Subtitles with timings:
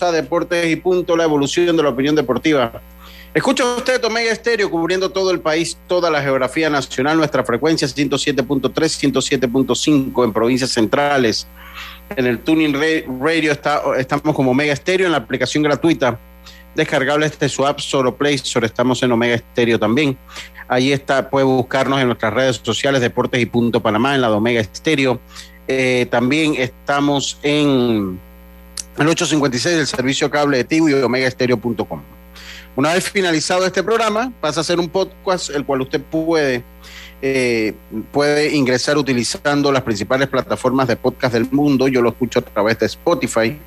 [0.00, 2.80] Deportes y Punto, la evolución de la opinión deportiva.
[3.34, 8.72] Escucha usted Omega Estéreo cubriendo todo el país, toda la geografía nacional, nuestra frecuencia 107.3,
[8.72, 11.46] 107.5 en provincias centrales.
[12.16, 12.74] En el Tuning
[13.20, 16.18] Radio está, estamos como Omega Estéreo en la aplicación gratuita
[16.76, 18.66] descargable este su app Solo Play Store.
[18.66, 20.16] Estamos en Omega Estéreo también.
[20.68, 24.34] Ahí está, puede buscarnos en nuestras redes sociales Deportes y Punto Panamá, en la de
[24.34, 25.20] Omega Estéreo.
[25.66, 28.20] Eh, también estamos en
[28.98, 32.02] el 856 del servicio cable de Tigo y omegaestereo.com.
[32.76, 36.62] Una vez finalizado este programa, pasa a ser un podcast el cual usted puede,
[37.22, 37.74] eh,
[38.12, 41.88] puede ingresar utilizando las principales plataformas de podcast del mundo.
[41.88, 43.58] Yo lo escucho a través de Spotify.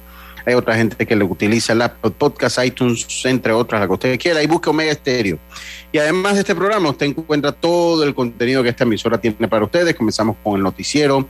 [0.45, 4.41] Hay otra gente que le utiliza el Podcast, iTunes, entre otras, la que usted quiera,
[4.41, 5.37] y busque Omega Estéreo.
[5.91, 9.65] Y además de este programa, usted encuentra todo el contenido que esta emisora tiene para
[9.65, 9.95] ustedes.
[9.95, 11.27] Comenzamos con el noticiero,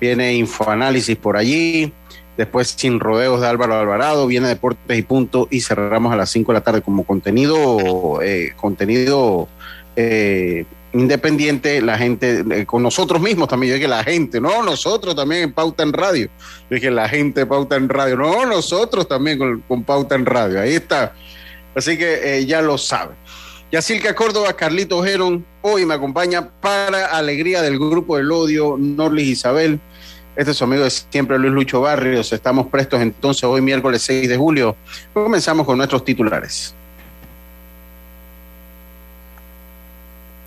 [0.00, 1.92] viene Infoanálisis por allí,
[2.36, 6.52] después Sin Rodeos de Álvaro Alvarado, viene Deportes y Punto, y cerramos a las 5
[6.52, 9.48] de la tarde como contenido, eh, contenido
[9.96, 15.14] eh, independiente, la gente, eh, con nosotros mismos también, yo dije la gente, no, nosotros
[15.14, 16.28] también en Pauta en Radio,
[16.70, 20.74] yo dije la gente Pauta en Radio, no, nosotros también con, Pauta en Radio, ahí
[20.74, 21.14] está,
[21.74, 23.16] así que ya lo saben.
[23.70, 29.80] Yacilca Córdoba, Carlito Geron, hoy me acompaña para alegría del grupo del odio, Norlis Isabel.
[30.34, 32.32] Este es su amigo de siempre, Luis Lucho Barrios.
[32.32, 34.76] Estamos prestos entonces hoy, miércoles 6 de julio.
[35.12, 36.74] Comenzamos con nuestros titulares.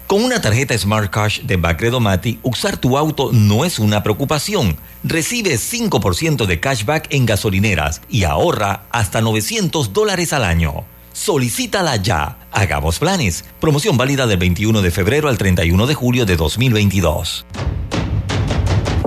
[0.08, 4.78] Con una tarjeta Smart Cash de Bacredo Mati, usar tu auto no es una preocupación.
[5.04, 10.86] Recibe 5% de cashback en gasolineras y ahorra hasta 900 dólares al año.
[11.12, 12.38] Solicítala ya.
[12.52, 13.46] Hagamos planes.
[13.60, 17.46] Promoción válida del 21 de febrero al 31 de julio de 2022.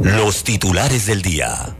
[0.03, 1.75] Los titulares del día.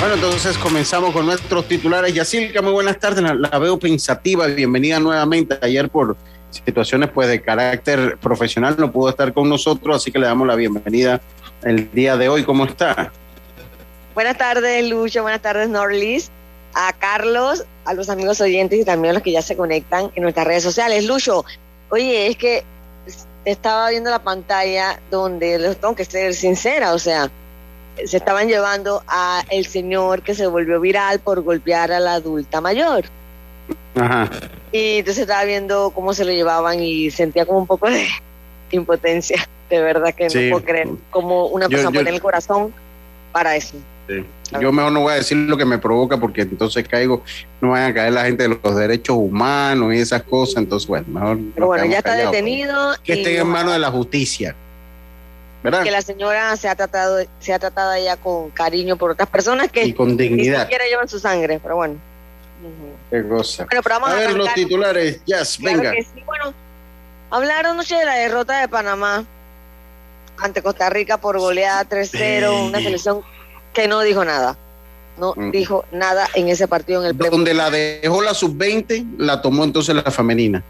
[0.00, 2.12] Bueno, entonces comenzamos con nuestros titulares.
[2.12, 3.24] Yacilca, muy buenas tardes.
[3.38, 4.46] La, veo pensativa.
[4.46, 5.56] Bienvenida nuevamente.
[5.62, 6.16] Ayer por
[6.50, 10.56] situaciones pues de carácter profesional no pudo estar con nosotros, así que le damos la
[10.56, 11.20] bienvenida
[11.62, 12.42] el día de hoy.
[12.42, 13.12] ¿Cómo está?
[14.14, 15.22] Buenas tardes, Lucho.
[15.22, 16.32] Buenas tardes, Norlis.
[16.74, 20.22] A Carlos, a los amigos oyentes y también a los que ya se conectan en
[20.22, 21.04] nuestras redes sociales.
[21.04, 21.44] Lucho,
[21.90, 22.64] oye, es que
[23.44, 27.30] estaba viendo la pantalla donde tengo que ser sincera, o sea,
[28.04, 32.60] se estaban llevando a el señor que se volvió viral por golpear a la adulta
[32.60, 33.04] mayor.
[33.94, 34.28] Ajá.
[34.72, 38.08] Y entonces estaba viendo cómo se lo llevaban y sentía como un poco de
[38.72, 39.48] impotencia.
[39.70, 42.74] De verdad que no puedo creer como una persona pone el corazón
[43.32, 43.76] para eso.
[44.60, 47.22] Yo mejor no voy a decir lo que me provoca porque entonces caigo,
[47.60, 50.56] no vayan a caer la gente de los derechos humanos y esas cosas.
[50.58, 51.38] Entonces, bueno, mejor.
[51.54, 52.94] Pero bueno, ya está detenido.
[53.02, 54.54] Que esté en manos de la justicia.
[55.64, 55.82] ¿verdad?
[55.82, 59.72] Que la señora se ha tratado, se ha tratado ya con cariño por otras personas
[59.72, 60.58] que y con dignidad.
[60.58, 61.96] ni siquiera llevan su sangre, pero bueno.
[63.10, 63.66] Qué cosa.
[63.66, 65.92] a, ver los titulares, yes, venga.
[66.26, 66.52] Bueno,
[67.30, 69.24] hablar anoche de la derrota de Panamá
[70.38, 73.22] ante Costa Rica por goleada 3-0, una selección
[73.74, 74.56] que no dijo nada.
[75.18, 75.50] No mm.
[75.50, 77.16] dijo nada en ese partido en el.
[77.16, 80.62] Donde la dejó la sub-20, la tomó entonces la femenina.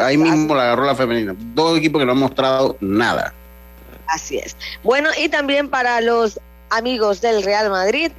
[0.00, 1.34] Ahí mismo la agarró la femenina.
[1.54, 3.32] Dos equipos que no han mostrado nada.
[4.08, 4.56] Así es.
[4.82, 6.40] Bueno, y también para los
[6.70, 8.10] amigos del Real Madrid,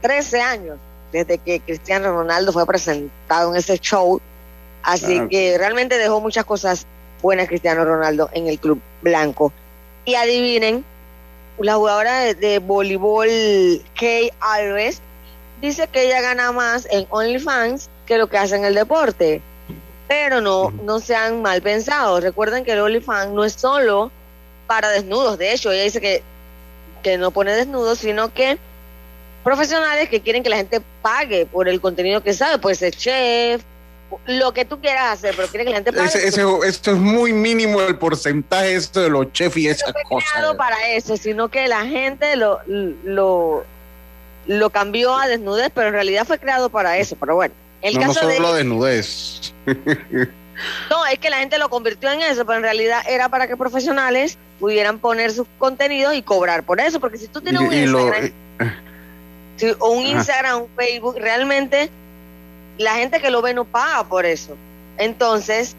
[0.00, 0.78] 13 años
[1.12, 4.20] desde que Cristiano Ronaldo fue presentado en ese show.
[4.82, 6.86] Así que realmente dejó muchas cosas
[7.20, 9.52] buenas Cristiano Ronaldo en el club blanco.
[10.04, 10.84] Y adivinen,
[11.62, 13.28] la jugadora de, voleibol
[13.94, 15.00] Kay Alves
[15.60, 19.40] dice que ella gana más en OnlyFans que lo que hace en el deporte.
[20.08, 22.22] Pero no, no sean mal pensados.
[22.22, 24.10] Recuerden que el OnlyFans no es solo
[24.66, 25.38] para desnudos.
[25.38, 26.22] De hecho, ella dice que,
[27.02, 28.58] que no pone desnudos, sino que
[29.44, 33.62] profesionales que quieren que la gente pague por el contenido que sabe, puede ser chef,
[34.26, 36.26] lo que tú quieras hacer, pero quieren que la gente pague.
[36.26, 40.42] esto es muy mínimo el porcentaje esto de los chefs y esas no cosas.
[40.42, 43.64] No para eso, sino que la gente lo, lo,
[44.46, 47.16] lo cambió a desnudez, pero en realidad fue creado para eso.
[47.18, 49.54] Pero bueno, el caso no solo de desnudez.
[50.90, 53.56] No, es que la gente lo convirtió en eso, pero en realidad era para que
[53.56, 58.32] profesionales pudieran poner sus contenidos y cobrar por eso, porque si tú tienes un Instagram,
[59.78, 61.90] o un Instagram, un Facebook, realmente
[62.82, 64.56] la gente que lo ve no paga por eso.
[64.98, 65.76] Entonces,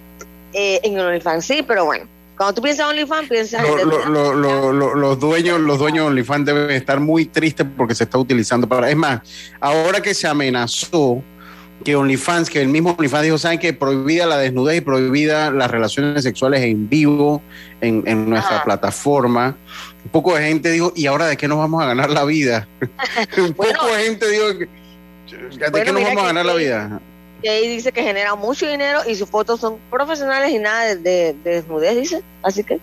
[0.54, 2.08] eh, en OnlyFans sí, pero bueno.
[2.36, 7.00] Cuando tú piensas en OnlyFans, piensas en los dueños, los dueños de OnlyFans deben estar
[7.00, 8.90] muy tristes porque se está utilizando para.
[8.90, 9.22] Es más,
[9.60, 11.22] ahora que se amenazó
[11.84, 15.70] que OnlyFans, que el mismo OnlyFans dijo, ¿saben que prohibida la desnudez y prohibida las
[15.70, 17.42] relaciones sexuales en vivo
[17.82, 19.56] en, nuestra plataforma?
[20.04, 22.68] Un poco de gente dijo, ¿y ahora de qué nos vamos a ganar la vida?
[23.38, 24.46] un poco de gente dijo,
[25.38, 27.00] ¿de qué nos vamos a ganar la vida?
[27.42, 31.36] Y ahí dice que genera mucho dinero y sus fotos son profesionales y nada de,
[31.44, 32.24] desnudez, dice.
[32.42, 32.80] Así que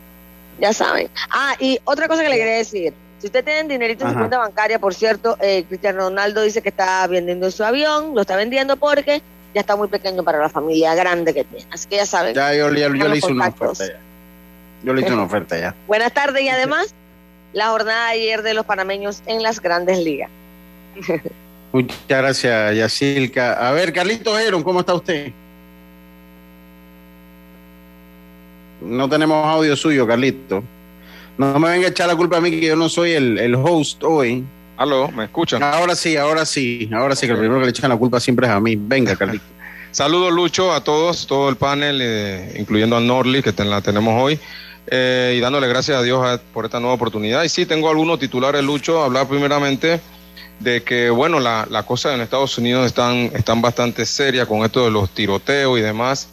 [0.60, 1.08] ya saben.
[1.30, 2.92] Ah, y otra cosa que le quería decir.
[3.18, 6.70] Si usted tiene dinerito en su cuenta bancaria, por cierto, eh, Cristiano Ronaldo dice que
[6.70, 9.22] está vendiendo su avión, lo está vendiendo porque
[9.54, 11.66] ya está muy pequeño para la familia grande que tiene.
[11.70, 12.34] Así que ya saben.
[12.34, 12.80] Ya, yo, le
[13.16, 14.00] hice una oferta ya.
[14.82, 15.74] Yo le hice una oferta ya.
[15.86, 16.94] Buenas tardes y además
[17.52, 20.30] la jornada de ayer de los panameños en las grandes ligas.
[21.72, 23.68] Muchas gracias, Yacilca.
[23.68, 25.32] A ver, Carlito Heron, ¿cómo está usted?
[28.80, 30.64] No tenemos audio suyo, Carlito.
[31.38, 34.02] No me venga a echar la culpa a mí que yo no soy el, host
[34.02, 34.44] hoy.
[34.76, 35.62] Aló, ¿me escuchan?
[35.62, 38.46] Ahora sí, ahora sí, ahora sí, que el primero que le echan la culpa siempre
[38.46, 38.76] es a mí.
[38.76, 39.44] Venga, Carlito.
[39.92, 44.38] Saludos, Lucho, a todos, todo el panel, eh, incluyendo a Norli, que la tenemos hoy,
[44.86, 47.42] eh, y dándole gracias a Dios por esta nueva oportunidad.
[47.42, 50.00] Y sí, tengo algunos titulares, Lucho, hablar primeramente
[50.60, 54.84] de que, bueno, la, la cosa en Estados Unidos están, están bastante serias con esto
[54.84, 56.28] de los tiroteos y demás.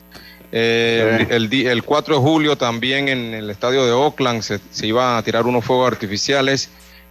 [0.52, 5.18] Eh, el, el, 4 de julio también en el estadio de Oakland se, se iban
[5.18, 6.70] a tirar unos fuegos artificiales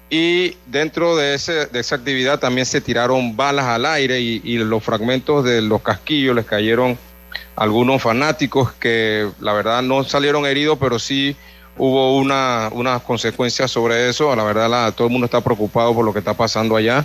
[0.09, 4.57] y dentro de, ese, de esa actividad también se tiraron balas al aire y, y,
[4.59, 6.97] los fragmentos de los casquillos les cayeron
[7.57, 11.37] a algunos fanáticos que la verdad no salieron heridos, pero sí
[11.79, 14.35] hubo una, unas consecuencias sobre eso.
[14.35, 17.05] La verdad, la, todo el mundo está preocupado por lo que está pasando allá.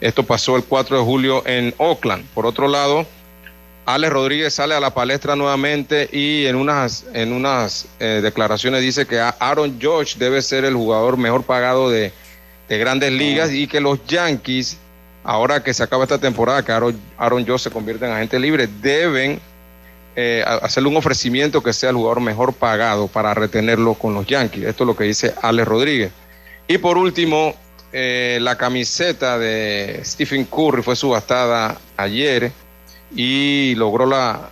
[0.00, 2.24] Esto pasó el 4 de julio en Oakland.
[2.34, 3.06] Por otro lado,
[3.86, 9.06] Alex Rodríguez sale a la palestra nuevamente y en unas, en unas eh, declaraciones dice
[9.06, 12.12] que Aaron George debe ser el jugador mejor pagado de,
[12.68, 14.76] grandes ligas y que los Yankees,
[15.22, 18.68] ahora que se acaba esta temporada, que Aaron, Aaron George se convierte en agente libre,
[18.82, 19.40] deben
[20.18, 24.64] eh, hacerle un ofrecimiento que sea el jugador mejor pagado para retenerlo con los Yankees.
[24.64, 26.10] Esto es lo que dice Alex Rodríguez.
[26.66, 27.54] Y por último,
[27.92, 32.50] eh, la camiseta de Stephen Curry fue subastada ayer
[33.14, 34.48] y logró la,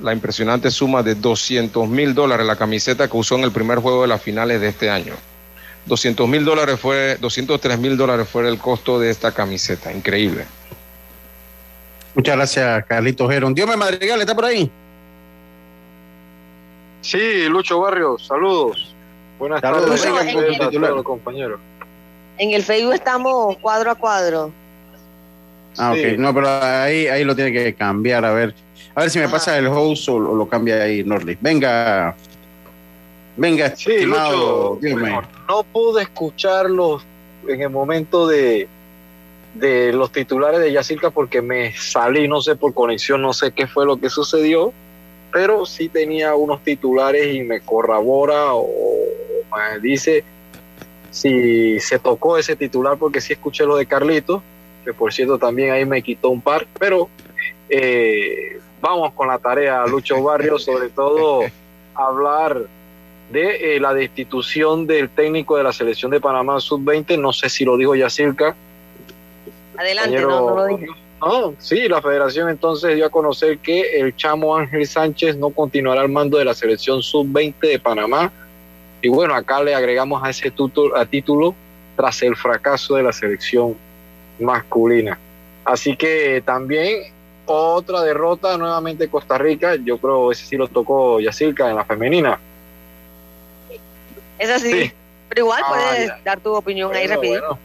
[0.00, 4.02] la impresionante suma de 200 mil dólares, la camiseta que usó en el primer juego
[4.02, 5.12] de las finales de este año.
[5.84, 10.46] 200 mil dólares fue, 203 mil dólares fue el costo de esta camiseta, increíble.
[12.14, 13.52] Muchas gracias, Carlitos Gerón.
[13.52, 14.70] Dios me Madrigal, ¿está por ahí?
[17.02, 18.94] Sí, Lucho Barrios, saludos.
[19.38, 21.60] Buenas tardes, en, compañeros.
[22.38, 24.52] En el Facebook estamos cuadro a cuadro.
[25.76, 26.18] Ah, ok.
[26.18, 28.24] No, pero ahí, ahí lo tiene que cambiar.
[28.24, 28.54] A ver,
[28.94, 31.36] a ver si me pasa el host o, lo cambia ahí, Norley.
[31.40, 32.14] Venga.
[33.36, 34.78] Venga, sí, Lucho,
[35.48, 37.02] no pude escucharlos
[37.48, 38.68] en el momento de,
[39.54, 43.66] de los titulares de Yacirca porque me salí, no sé, por conexión, no sé qué
[43.66, 44.72] fue lo que sucedió,
[45.32, 48.68] pero sí tenía unos titulares y me corrobora o
[49.56, 50.24] me dice
[51.10, 54.42] si se tocó ese titular porque sí escuché lo de Carlitos
[54.84, 57.08] que por cierto también ahí me quitó un par, pero
[57.68, 61.42] eh, vamos con la tarea, Lucho Barrio, sobre todo
[61.94, 62.62] hablar
[63.30, 67.64] de eh, la destitución del técnico de la selección de Panamá Sub-20, no sé si
[67.64, 68.54] lo dijo ya cerca.
[69.76, 70.78] Adelante, no, lo
[71.22, 76.00] No, sí, la federación entonces dio a conocer que el chamo Ángel Sánchez no continuará
[76.00, 78.32] al mando de la selección Sub-20 de Panamá.
[79.00, 81.54] Y bueno, acá le agregamos a ese título, a título
[81.94, 83.76] tras el fracaso de la selección
[84.40, 85.16] masculina.
[85.64, 87.12] Así que también
[87.46, 92.40] otra derrota nuevamente Costa Rica, yo creo ese sí lo tocó Yacirca en la femenina.
[94.40, 94.90] Es así,
[95.28, 97.58] pero igual puedes ah, dar tu opinión ahí rápido.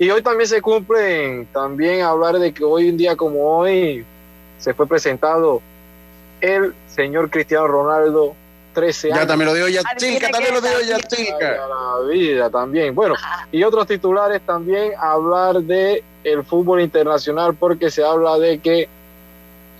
[0.00, 4.02] Y hoy también se cumplen, también hablar de que hoy un día como hoy
[4.56, 5.60] se fue presentado
[6.40, 8.34] el señor Cristiano Ronaldo
[8.72, 9.20] 13 años.
[9.20, 12.94] Ya también lo digo ya también lo digo ya La vida también.
[12.94, 13.14] Bueno,
[13.52, 18.88] y otros titulares también hablar de el fútbol internacional porque se habla de que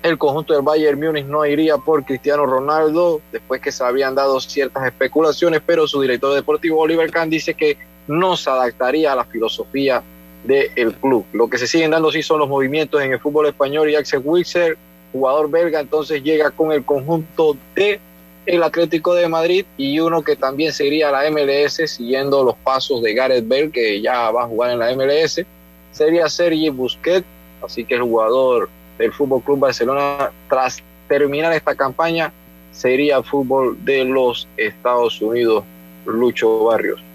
[0.02, 4.38] el conjunto del Bayern Múnich no iría por Cristiano Ronaldo después que se habían dado
[4.38, 7.78] ciertas especulaciones, pero su director deportivo Oliver Kahn dice que
[8.10, 10.02] no se adaptaría a la filosofía
[10.44, 11.24] del club.
[11.32, 14.20] Lo que se siguen dando sí son los movimientos en el fútbol español y Axel
[14.24, 14.76] Wixer,
[15.12, 18.00] jugador belga, entonces llega con el conjunto de
[18.46, 23.14] el Atlético de Madrid y uno que también sería la MLS siguiendo los pasos de
[23.14, 25.44] Gareth Bale que ya va a jugar en la MLS
[25.92, 27.26] sería Sergi Busquets
[27.62, 32.32] así que el jugador del Fútbol Club Barcelona tras terminar esta campaña
[32.72, 35.62] sería fútbol de los Estados Unidos
[36.06, 37.09] Lucho Barrios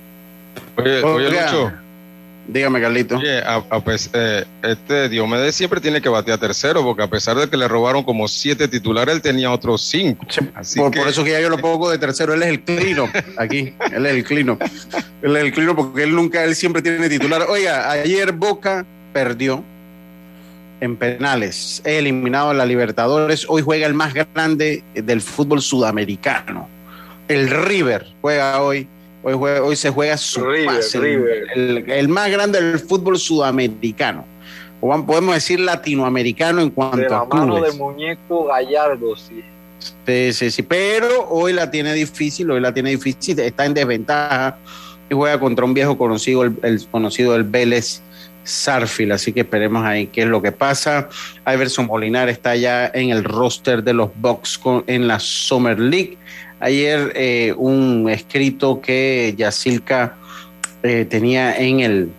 [0.78, 1.86] oye, oye Lucho
[2.48, 3.18] Dígame, Carlito.
[3.18, 3.42] Oye,
[3.84, 7.68] pues, eh, este Diomedes siempre tiene que batear tercero, porque a pesar de que le
[7.68, 10.26] robaron como siete titulares, él tenía otros cinco.
[10.76, 14.06] por, eso que ya yo lo pongo de tercero, él es el clino, aquí, él
[14.06, 14.58] es el clino.
[15.22, 17.48] él es el clino porque él nunca, él siempre tiene titular.
[17.50, 19.64] Oiga, ayer Boca perdió
[20.82, 26.70] en penales, eliminado a la Libertadores, hoy juega el más grande del fútbol sudamericano.
[27.28, 28.88] El River juega hoy
[29.27, 34.24] Hoy, se juega su El, más grande del fútbol sudamericano.
[34.79, 39.44] O podemos decir latinoamericano en cuanto de la a mano de muñeco Gallardo, sí.
[40.05, 40.62] Sí, sí, sí.
[40.62, 44.60] Pero hoy la tiene difícil, hoy la tiene difícil, está en desventaja
[45.10, 48.03] y juega contra un viejo conocido, el, conocido del Vélez
[48.44, 51.10] Sarfield, así que esperemos ahí qué es lo que pasa.
[51.51, 56.20] Iverson Molinar está ya en el roster de los Bucks en la Summer League
[56.66, 60.16] ayer eh, un escrito que Yacilca
[60.82, 62.10] eh, tenía en el,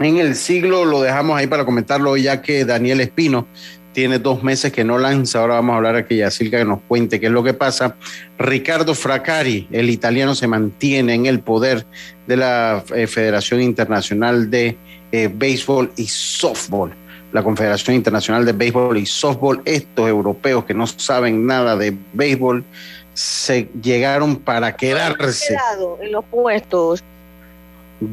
[0.00, 3.46] en el siglo, lo dejamos ahí para comentarlo ya que Daniel Espino
[3.92, 6.80] tiene dos meses que no lanza, ahora vamos a hablar a que Yacilca que nos
[6.80, 7.94] cuente qué es lo que pasa.
[8.38, 11.86] Ricardo Fracari, el italiano, se mantiene en el poder
[12.26, 14.76] de la eh, Federación Internacional de
[15.12, 16.92] Béisbol y Softball
[17.34, 22.64] la Confederación Internacional de Béisbol y Softball, estos europeos que no saben nada de béisbol,
[23.14, 25.56] se llegaron para quedarse.
[26.02, 27.02] En los puestos.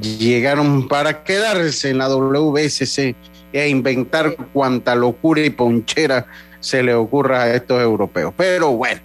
[0.02, 3.16] Llegaron para quedarse en la WSC
[3.52, 6.26] e inventar cuanta locura y ponchera
[6.60, 8.34] se le ocurra a estos europeos.
[8.38, 9.02] Pero bueno,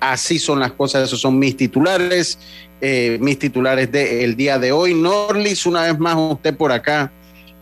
[0.00, 2.38] así son las cosas, esos son mis titulares,
[2.80, 4.92] eh, mis titulares del día de hoy.
[4.92, 7.12] Norlis, una vez más usted por acá.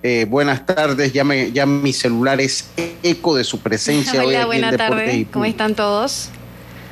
[0.03, 2.71] Eh, buenas tardes, ya, me, ya mi celular es
[3.03, 4.23] eco de su presencia.
[4.25, 6.31] Hola, buenas tardes, ¿cómo están todos?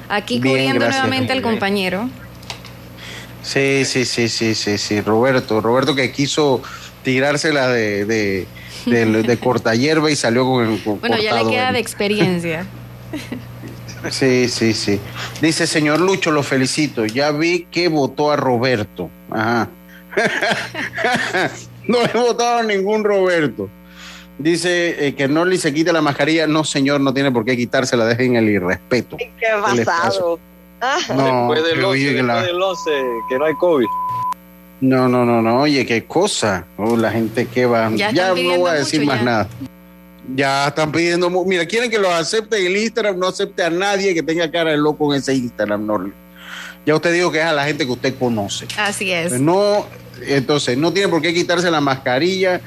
[0.08, 2.08] Aquí cubriendo nuevamente al compañero.
[3.42, 5.60] Sí, sí, sí, sí, sí, sí, Roberto.
[5.60, 6.62] Roberto que quiso
[7.02, 8.46] tirársela de, de,
[8.86, 12.66] de, corta hierba y salió con el Bueno, ya le queda de experiencia.
[14.10, 15.00] Sí, sí, sí.
[15.40, 17.06] Dice, señor Lucho, lo felicito.
[17.06, 19.08] Ya vi que votó a Roberto.
[19.30, 19.70] Ajá.
[21.88, 23.70] no he votado a ningún Roberto.
[24.38, 26.46] Dice eh, que Norli se quite la mascarilla.
[26.46, 29.16] No, señor, no tiene por qué quitársela, dejen el irrespeto.
[29.16, 29.30] Qué
[29.84, 30.38] pasado.
[31.14, 32.16] No, después del 11, que,
[33.28, 33.86] que no hay COVID.
[34.80, 35.62] No, no, no, no.
[35.62, 36.66] Oye, qué cosa.
[36.76, 37.90] Oh, la gente que va.
[37.94, 39.48] Ya, no voy a decir más nada.
[40.34, 41.30] Ya están pidiendo.
[41.30, 43.18] Mira, quieren que lo acepte el Instagram.
[43.18, 46.12] No acepte a nadie que tenga cara de loco en ese Instagram, Norli.
[46.84, 48.66] Ya usted dijo que es a la gente que usted conoce.
[48.76, 49.40] Así es.
[49.40, 49.86] No,
[50.26, 52.60] entonces, no tiene por qué quitarse la mascarilla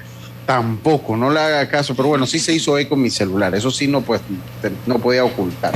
[0.48, 3.70] Tampoco, no le haga caso, pero bueno, sí se hizo eco con mi celular, eso
[3.70, 4.22] sí no, pues,
[4.86, 5.74] no podía ocultar.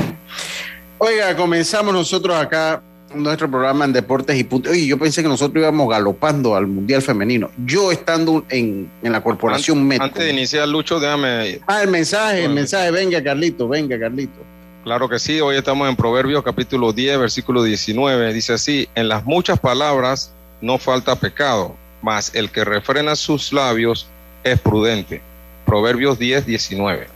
[0.98, 2.82] Oiga, comenzamos nosotros acá
[3.14, 4.72] nuestro programa en Deportes y Puntos.
[4.72, 7.52] Oye, yo pensé que nosotros íbamos galopando al Mundial Femenino.
[7.66, 11.60] Yo estando en, la corporación antes, Antes de iniciar, Lucho, déjame...
[11.68, 14.40] Ah, el mensaje, el mensaje, venga Carlito, venga Carlito.
[14.86, 18.34] Claro que sí, hoy estamos en Proverbios capítulo 10, versículo 19.
[18.34, 24.08] Dice así, en las muchas palabras no falta pecado, mas el que refrena sus labios
[24.44, 25.22] es prudente.
[25.66, 27.08] Proverbios 10, 19.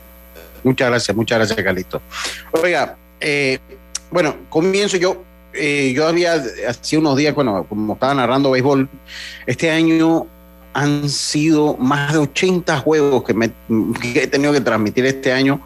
[0.64, 2.02] Muchas gracias, muchas gracias, Carlito.
[2.52, 3.60] Oiga, eh,
[4.10, 5.24] bueno, comienzo yo.
[5.54, 6.34] Eh, yo había,
[6.68, 8.90] hace unos días, bueno, como estaba narrando béisbol,
[9.46, 10.28] este año
[10.74, 13.52] han sido más de 80 juegos que, me,
[14.14, 15.62] he tenido que transmitir este año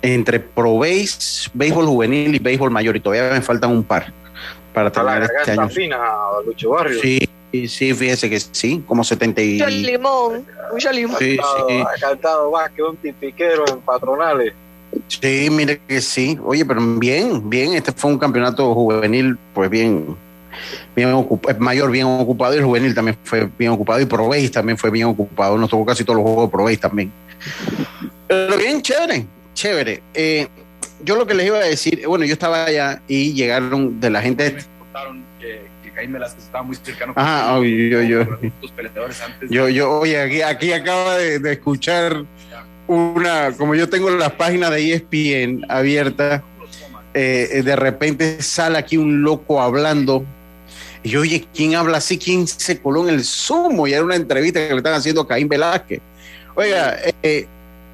[0.00, 4.12] entre Pro Base, béisbol juvenil y béisbol mayor, y todavía me faltan un par
[4.72, 5.68] para terminar este año.
[5.68, 5.98] Fina,
[6.46, 6.98] Lucho Barrio.
[7.00, 7.28] Sí,
[7.68, 9.52] Sí, fíjese que sí, como 70 y...
[9.58, 11.18] Mucho limón, mucho limón.
[11.18, 11.74] Sí, sí.
[11.80, 14.52] Ha cantado más que un tipiquero en patronales.
[15.08, 16.38] Sí, mire que sí.
[16.44, 17.74] Oye, pero bien, bien.
[17.74, 20.16] Este fue un campeonato juvenil, pues bien,
[20.96, 24.76] bien ocupado, mayor bien ocupado y el juvenil también fue bien ocupado y Proveis también
[24.76, 25.56] fue bien ocupado.
[25.56, 27.12] Nos tocó casi todos los juegos de Proveis también.
[28.26, 30.02] Pero bien, chévere, chévere.
[30.12, 30.48] Eh,
[31.04, 34.22] yo lo que les iba a decir, bueno, yo estaba allá y llegaron de la
[34.22, 34.56] gente
[35.94, 38.26] Caín Velázquez estaba muy cercano Ajá, con yo, yo,
[39.48, 42.24] yo, yo, oye, aquí, aquí acaba de, escuchar
[42.86, 46.42] una, como yo tengo las páginas de ESPN abiertas,
[47.14, 50.24] eh, de repente sale aquí un loco hablando.
[51.02, 52.18] Y yo, oye, ¿quién habla así?
[52.18, 53.86] ¿Quién se coló en el sumo?
[53.86, 56.00] Y era una entrevista que le están haciendo a Caín Velázquez.
[56.54, 57.46] Oiga, eh,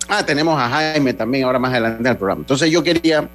[0.09, 2.41] ah, tenemos a Jaime también ahora más adelante en el programa.
[2.41, 3.29] Entonces yo quería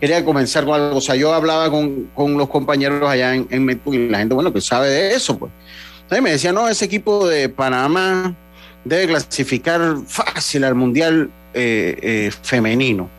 [0.00, 0.98] quería comenzar con algo.
[0.98, 4.60] O sea, yo hablaba con, los compañeros allá en, en y la gente, bueno, que
[4.60, 5.52] sabe de eso, pues.
[6.02, 8.34] Entonces me decía, no, ese equipo de Panamá
[8.84, 13.10] debe clasificar fácil al Mundial eh, eh, femenino.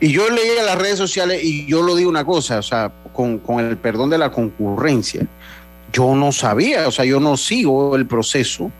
[0.00, 3.38] Y yo leía las redes sociales y yo lo digo una cosa, o sea, con,
[3.38, 5.26] con el perdón de la concurrencia,
[5.92, 8.72] yo no sabía, o sea, yo no sigo el proceso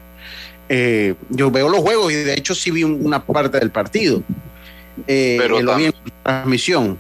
[0.73, 4.23] Eh, yo veo los juegos y de hecho sí vi una parte del partido.
[5.09, 6.99] Eh, pero lo vi en transmisión.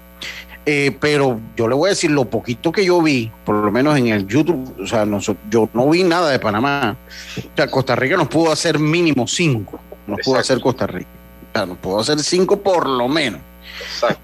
[0.66, 3.96] Eh, pero yo le voy a decir lo poquito que yo vi, por lo menos
[3.98, 5.06] en el YouTube, o sea,
[5.50, 6.96] yo no vi nada de Panamá.
[7.38, 11.08] O sea, Costa Rica nos pudo hacer mínimo cinco, nos pudo hacer Costa Rica.
[11.52, 13.40] O sea, nos pudo hacer cinco por lo menos.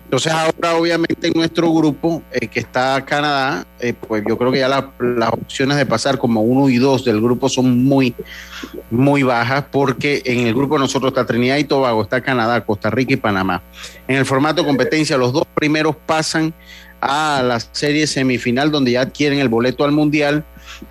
[0.04, 4.58] Entonces ahora obviamente en nuestro grupo eh, que está Canadá, eh, pues yo creo que
[4.58, 8.14] ya las opciones de pasar como uno y dos del grupo son muy,
[8.90, 13.14] muy bajas porque en el grupo nosotros está Trinidad y Tobago, está Canadá, Costa Rica
[13.14, 13.62] y Panamá.
[14.08, 16.54] En el formato competencia los dos primeros pasan
[17.00, 20.44] a la serie semifinal donde ya adquieren el boleto al Mundial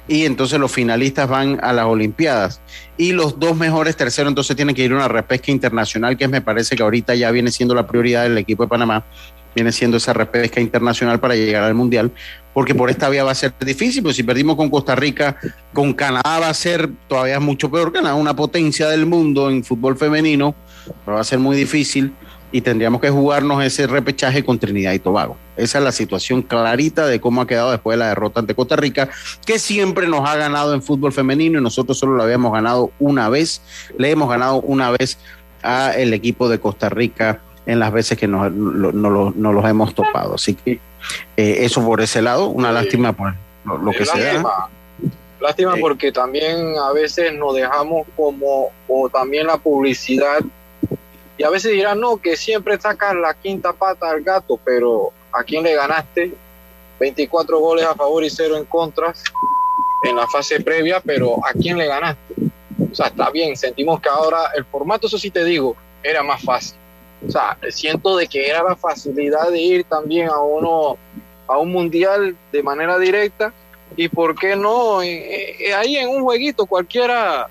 [0.07, 2.61] y entonces los finalistas van a las Olimpiadas.
[2.97, 6.41] Y los dos mejores terceros entonces tienen que ir a una repesca internacional, que me
[6.41, 9.03] parece que ahorita ya viene siendo la prioridad del equipo de Panamá,
[9.53, 12.11] viene siendo esa repesca internacional para llegar al Mundial,
[12.53, 15.37] porque por esta vía va a ser difícil, pues si perdimos con Costa Rica,
[15.73, 17.91] con Canadá va a ser todavía mucho peor.
[17.91, 20.55] Canadá, una potencia del mundo en fútbol femenino,
[21.07, 22.13] va a ser muy difícil
[22.55, 25.35] y tendríamos que jugarnos ese repechaje con Trinidad y Tobago.
[25.57, 28.77] Esa es la situación clarita de cómo ha quedado después de la derrota ante Costa
[28.77, 29.09] Rica,
[29.45, 33.27] que siempre nos ha ganado en fútbol femenino y nosotros solo lo habíamos ganado una
[33.27, 33.61] vez.
[33.97, 35.17] Le hemos ganado una vez
[35.63, 40.35] a el equipo de Costa Rica en las veces que nos, los hemos topado.
[40.35, 40.79] Así que
[41.35, 43.33] eh, eso por ese lado, una lástima por
[43.65, 44.69] lo, que se da.
[45.41, 50.39] Lástima porque también a veces nos dejamos como, o también la publicidad
[51.37, 55.43] y a veces dirán, no, que siempre sacas la quinta pata al gato, pero ¿a
[55.43, 56.33] quién le ganaste?
[56.99, 59.13] 24 goles a favor y cero en contra
[60.03, 62.35] en la fase previa, pero ¿a quién le ganaste?
[62.91, 66.41] O sea, está bien, sentimos que ahora el formato, eso sí te digo, era más
[66.41, 66.77] fácil.
[67.27, 70.97] O sea, siento de que era la facilidad de ir también a uno
[71.47, 73.53] a un mundial de manera directa
[73.95, 77.47] y por qué no eh, eh, ahí en un jueguito cualquiera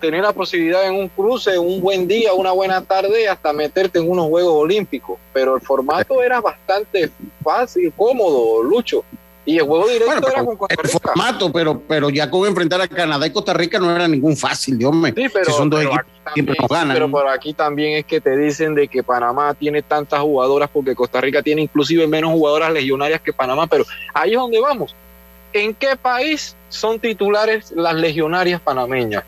[0.00, 4.10] tener la posibilidad en un cruce, un buen día, una buena tarde, hasta meterte en
[4.10, 5.18] unos Juegos Olímpicos.
[5.32, 7.10] Pero el formato era bastante
[7.42, 9.04] fácil, cómodo, Lucho.
[9.44, 10.90] Y el juego directo era con Costa Rica.
[10.92, 14.36] El formato, pero, pero ya como enfrentar a Canadá y Costa Rica no era ningún
[14.36, 15.12] fácil, Dios mío.
[15.16, 16.94] Sí, pero, son dos equipos siempre nos ganan.
[16.94, 20.94] Pero por aquí también es que te dicen de que Panamá tiene tantas jugadoras porque
[20.94, 23.66] Costa Rica tiene inclusive menos jugadoras legionarias que Panamá.
[23.66, 23.84] Pero
[24.14, 24.94] ahí es donde vamos.
[25.52, 29.24] ¿En qué país son titulares las legionarias panameñas?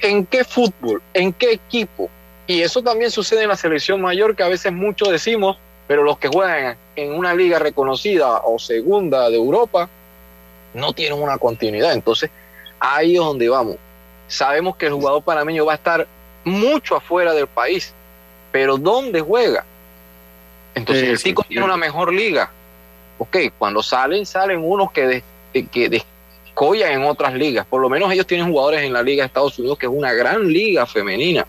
[0.00, 2.08] En qué fútbol, en qué equipo.
[2.46, 6.18] Y eso también sucede en la selección mayor, que a veces muchos decimos, pero los
[6.18, 9.88] que juegan en una liga reconocida o segunda de Europa
[10.74, 11.92] no tienen una continuidad.
[11.92, 12.30] Entonces,
[12.80, 13.76] ahí es donde vamos.
[14.28, 16.06] Sabemos que el jugador panameño va a estar
[16.44, 17.92] mucho afuera del país,
[18.52, 19.64] pero ¿dónde juega?
[20.74, 22.50] Entonces, el Tico tiene una mejor liga.
[23.18, 26.02] Ok, cuando salen, salen unos que, de, que
[26.58, 27.64] Coya en otras ligas.
[27.66, 30.12] Por lo menos ellos tienen jugadores en la Liga de Estados Unidos, que es una
[30.12, 31.46] gran liga femenina.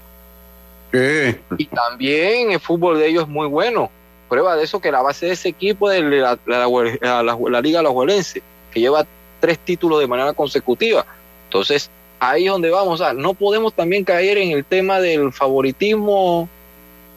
[1.57, 3.89] Y también el fútbol de ellos es muy bueno.
[4.29, 8.79] Prueba de eso que la base de ese equipo es la, la, Liga Alajuelense, que
[8.79, 9.03] lleva
[9.39, 11.03] tres títulos de manera consecutiva.
[11.45, 13.01] Entonces, ahí es donde vamos.
[13.01, 16.47] a no podemos también caer en el tema del favoritismo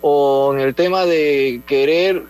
[0.00, 2.22] o en el tema de querer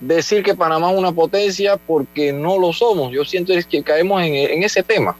[0.00, 3.12] decir que Panamá es una potencia porque no lo somos.
[3.12, 5.16] Yo siento es que caemos en, ese tema.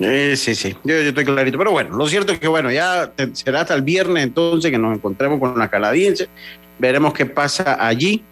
[0.00, 1.58] Eh, sí, sí, yo, estoy clarito.
[1.58, 4.96] Pero bueno, lo cierto es que bueno, ya será hasta el viernes entonces que nos
[4.96, 6.28] encontremos con la canadiense.
[6.78, 8.22] Veremos qué pasa allí.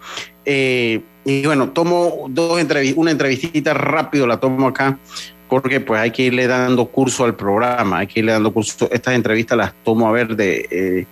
[0.45, 4.99] Eh, y bueno, tomo dos entrevistas, una entrevistita rápido, la tomo acá,
[5.49, 8.91] porque pues hay que irle dando curso al programa, hay que irle dando curso.
[8.93, 11.07] Estas entrevistas las tomo a ver de, eh,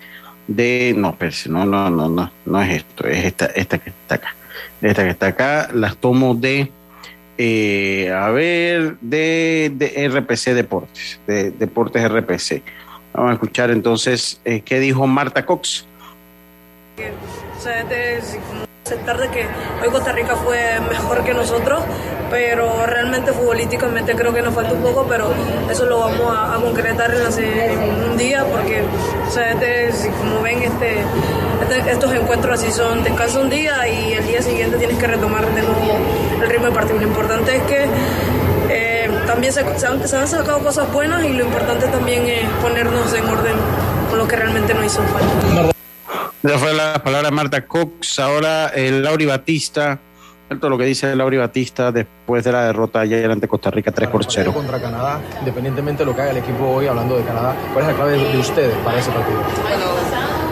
[0.47, 4.35] de no, no, no, no, no, no es esto, es esta, esta que está acá
[4.81, 6.70] esta que está acá, las tomo de,
[7.38, 12.62] eh, a ver, de, de, RPC Deportes, de Deportes RPC.
[13.12, 15.87] Vamos a escuchar entonces eh, qué dijo Marta Cox.
[18.93, 19.47] Aceptar de que
[19.83, 21.83] hoy Costa Rica fue mejor que nosotros,
[22.31, 25.33] pero realmente futbolísticamente creo que nos falta un poco, pero
[25.71, 28.83] eso lo vamos a, concretar en, un día, porque
[29.27, 30.99] o sea, este, como ven, este,
[31.63, 35.47] este, estos encuentros así son, descansa un día y el día siguiente tienes que retomar
[35.47, 35.97] de nuevo
[36.43, 36.99] el ritmo de partido.
[36.99, 37.87] Lo importante es que
[38.69, 43.11] eh, también se, han, se, han, sacado cosas buenas y lo importante también es ponernos
[43.15, 43.55] en orden
[44.11, 45.73] con lo que realmente nos hizo falta.
[46.43, 48.19] Esa fue la palabra de Marta Cox.
[48.19, 50.01] Ahora el Lauri Batista.
[50.61, 54.09] Todo lo que dice Lauri Batista después de la derrota ayer ante Costa Rica 3
[54.11, 54.53] por 0.
[54.53, 57.91] Contra Canadá, independientemente de lo que haga el equipo hoy, hablando de Canadá, ¿cuál es
[57.93, 59.39] la clave de ustedes para ese partido?
[59.63, 59.85] Bueno,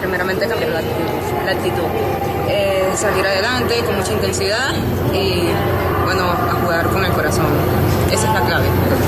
[0.01, 0.79] primeramente cambiar la
[1.51, 1.85] actitud.
[2.49, 4.71] Eh, salir adelante con mucha intensidad
[5.13, 5.49] y,
[6.05, 7.47] bueno, a jugar con el corazón.
[8.13, 8.67] Esa es la clave.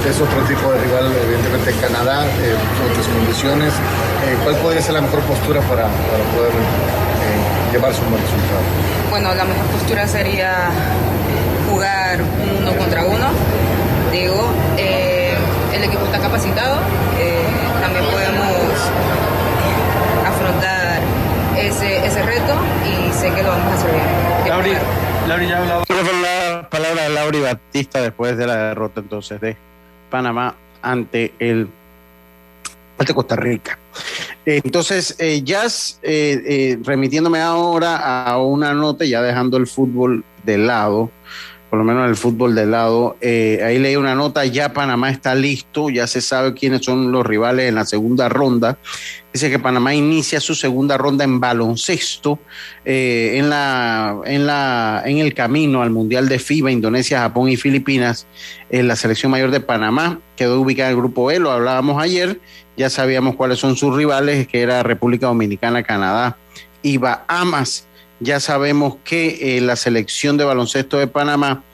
[0.08, 2.54] Es otro tipo de rival, evidentemente Canadá, eh,
[2.90, 3.72] otras condiciones.
[3.72, 8.62] Eh, ¿Cuál podría ser la mejor postura para, para poder eh, llevarse un buen resultado?
[9.10, 10.70] Bueno, la mejor postura sería
[11.70, 12.20] jugar
[12.60, 13.26] uno contra uno.
[14.12, 15.34] Digo, eh,
[15.74, 16.76] el equipo está capacitado,
[17.18, 17.42] eh,
[17.80, 18.52] también podemos
[20.26, 21.00] afrontar
[21.56, 23.90] ese, ese reto y sé que lo vamos a hacer
[24.62, 25.11] bien.
[25.28, 29.56] Lauri, la palabra de Lauri Batista después de la derrota entonces de
[30.10, 31.68] Panamá ante el
[32.98, 33.78] ante Costa Rica.
[34.44, 40.58] Entonces, eh, Jazz, eh, eh, remitiéndome ahora a una nota, ya dejando el fútbol de
[40.58, 41.10] lado,
[41.72, 45.34] por lo menos el fútbol de lado, eh, ahí leí una nota, ya Panamá está
[45.34, 48.76] listo, ya se sabe quiénes son los rivales en la segunda ronda.
[49.32, 52.38] Dice que Panamá inicia su segunda ronda en baloncesto
[52.84, 57.56] eh, en, la, en, la, en el camino al Mundial de FIBA, Indonesia, Japón y
[57.56, 58.26] Filipinas.
[58.68, 62.38] En la selección mayor de Panamá quedó ubicada en el grupo E, lo hablábamos ayer,
[62.76, 66.36] ya sabíamos cuáles son sus rivales, que era República Dominicana, Canadá
[66.82, 67.88] y Bahamas.
[68.22, 71.64] Ya sabemos que eh, la selección de baloncesto de Panamá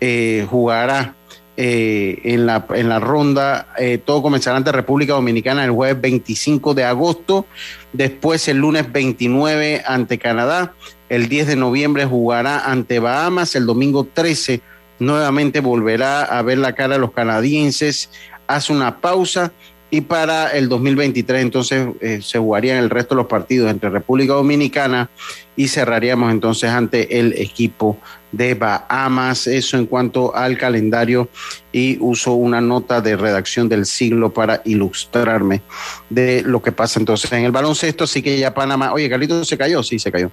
[0.00, 1.16] eh, jugará
[1.58, 6.72] eh, en, la, en la ronda, eh, todo comenzará ante República Dominicana el jueves 25
[6.72, 7.46] de agosto,
[7.92, 10.74] después el lunes 29 ante Canadá,
[11.10, 14.62] el 10 de noviembre jugará ante Bahamas, el domingo 13
[15.00, 18.08] nuevamente volverá a ver la cara de los canadienses,
[18.46, 19.52] hace una pausa
[19.90, 24.34] y para el 2023 entonces eh, se jugarían el resto de los partidos entre República
[24.34, 25.08] Dominicana
[25.56, 27.98] y cerraríamos entonces ante el equipo
[28.30, 29.46] de Bahamas.
[29.46, 31.28] Eso en cuanto al calendario
[31.72, 35.62] y uso una nota de redacción del siglo para ilustrarme
[36.10, 38.04] de lo que pasa entonces en el baloncesto.
[38.04, 40.30] Así que ya Panamá, oye, Carlito se cayó, sí, se cayó.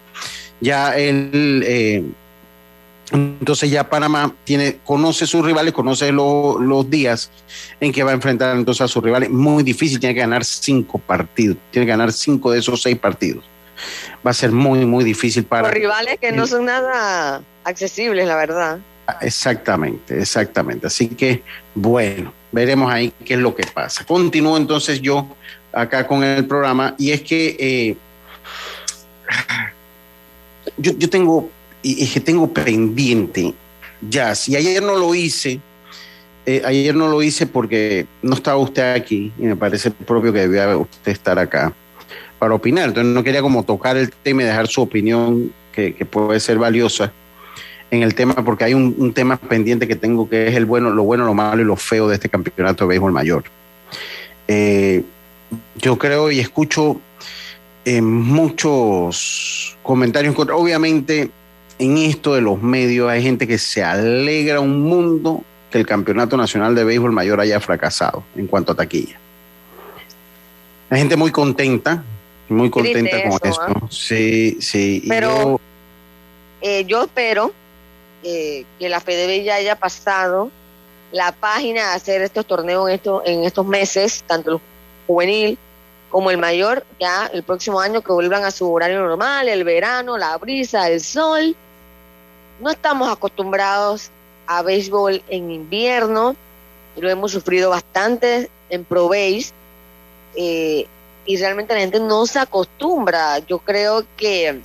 [0.59, 1.63] Ya el...
[1.65, 2.03] Eh,
[3.11, 7.29] entonces ya Panamá tiene, conoce sus rivales, conoce lo, los días
[7.79, 9.29] en que va a enfrentar entonces a sus rivales.
[9.29, 13.43] Muy difícil, tiene que ganar cinco partidos, tiene que ganar cinco de esos seis partidos.
[14.25, 15.67] Va a ser muy, muy difícil para...
[15.67, 18.79] Los rivales que no son nada accesibles, la verdad.
[19.21, 20.87] Exactamente, exactamente.
[20.87, 21.43] Así que,
[21.75, 24.03] bueno, veremos ahí qué es lo que pasa.
[24.03, 25.27] Continúo entonces yo
[25.71, 27.97] acá con el programa y es que eh,
[30.77, 31.51] yo, yo tengo
[31.86, 33.54] y, y que tengo pendiente
[34.10, 34.50] jazz.
[34.50, 35.60] Y ayer no lo hice,
[36.48, 40.39] eh, ayer no lo hice porque no estaba usted aquí y me parece propio que
[40.39, 41.74] debía usted estar acá
[42.39, 42.89] para opinar.
[42.89, 47.12] Entonces no quería como tocar el tema y dejar su opinión que, puede ser valiosa
[47.91, 50.89] en el tema porque hay un, un, tema pendiente que tengo que es el bueno,
[50.89, 53.43] lo bueno, lo malo y lo feo de este campeonato de béisbol mayor.
[54.48, 55.04] Eh,
[55.76, 57.00] yo creo y escucho
[57.84, 61.30] eh, muchos comentarios, obviamente
[61.79, 66.38] en esto de los medios hay gente que se alegra un mundo que el Campeonato
[66.38, 69.19] Nacional de Béisbol Mayor haya fracasado en cuanto a taquilla.
[70.89, 72.03] Hay gente muy contenta,
[72.47, 73.67] muy contenta con eso.
[73.67, 73.73] ¿eh?
[73.89, 75.03] Sí, sí.
[75.07, 75.59] Pero yo,
[76.61, 77.51] eh, yo espero
[78.23, 80.51] eh, que la FEDEB ya haya pasado
[81.11, 84.59] la página a hacer estos torneos en, esto, en estos meses, tanto el
[85.07, 85.57] juvenil
[86.09, 90.17] como el mayor, ya el próximo año que vuelvan a su horario normal, el verano,
[90.17, 91.55] la brisa, el sol
[92.59, 94.09] no estamos acostumbrados
[94.47, 96.35] a béisbol en invierno,
[96.97, 99.51] lo hemos sufrido bastante en Pro Base,
[100.35, 100.87] eh,
[101.25, 103.39] y realmente la gente no se acostumbra.
[103.39, 104.61] Yo creo que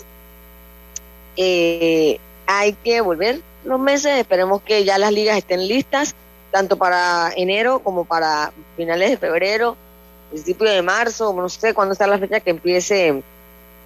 [1.37, 6.15] eh, hay que volver los meses, esperemos que ya las ligas estén listas,
[6.51, 9.77] tanto para enero como para finales de febrero,
[10.31, 13.23] principio de marzo, no sé cuándo está la fecha que empiece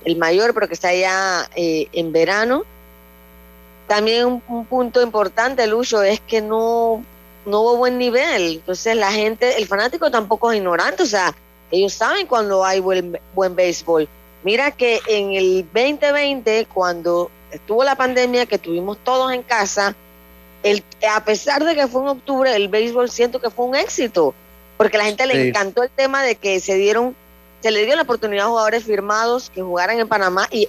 [0.04, 2.64] el mayor, pero que está ya eh, en verano
[3.86, 7.04] también un, un, punto importante, Lucho, es que no,
[7.46, 8.54] no hubo buen nivel.
[8.54, 11.34] Entonces la gente, el fanático tampoco es ignorante, o sea,
[11.70, 14.08] ellos saben cuando hay buen, buen béisbol.
[14.42, 19.94] Mira que en el 2020, cuando estuvo la pandemia, que estuvimos todos en casa,
[20.62, 24.34] el, a pesar de que fue en octubre, el béisbol siento que fue un éxito,
[24.76, 27.16] porque a la gente le encantó el tema de que se dieron,
[27.60, 30.68] se le dio la oportunidad a jugadores firmados que jugaran en Panamá y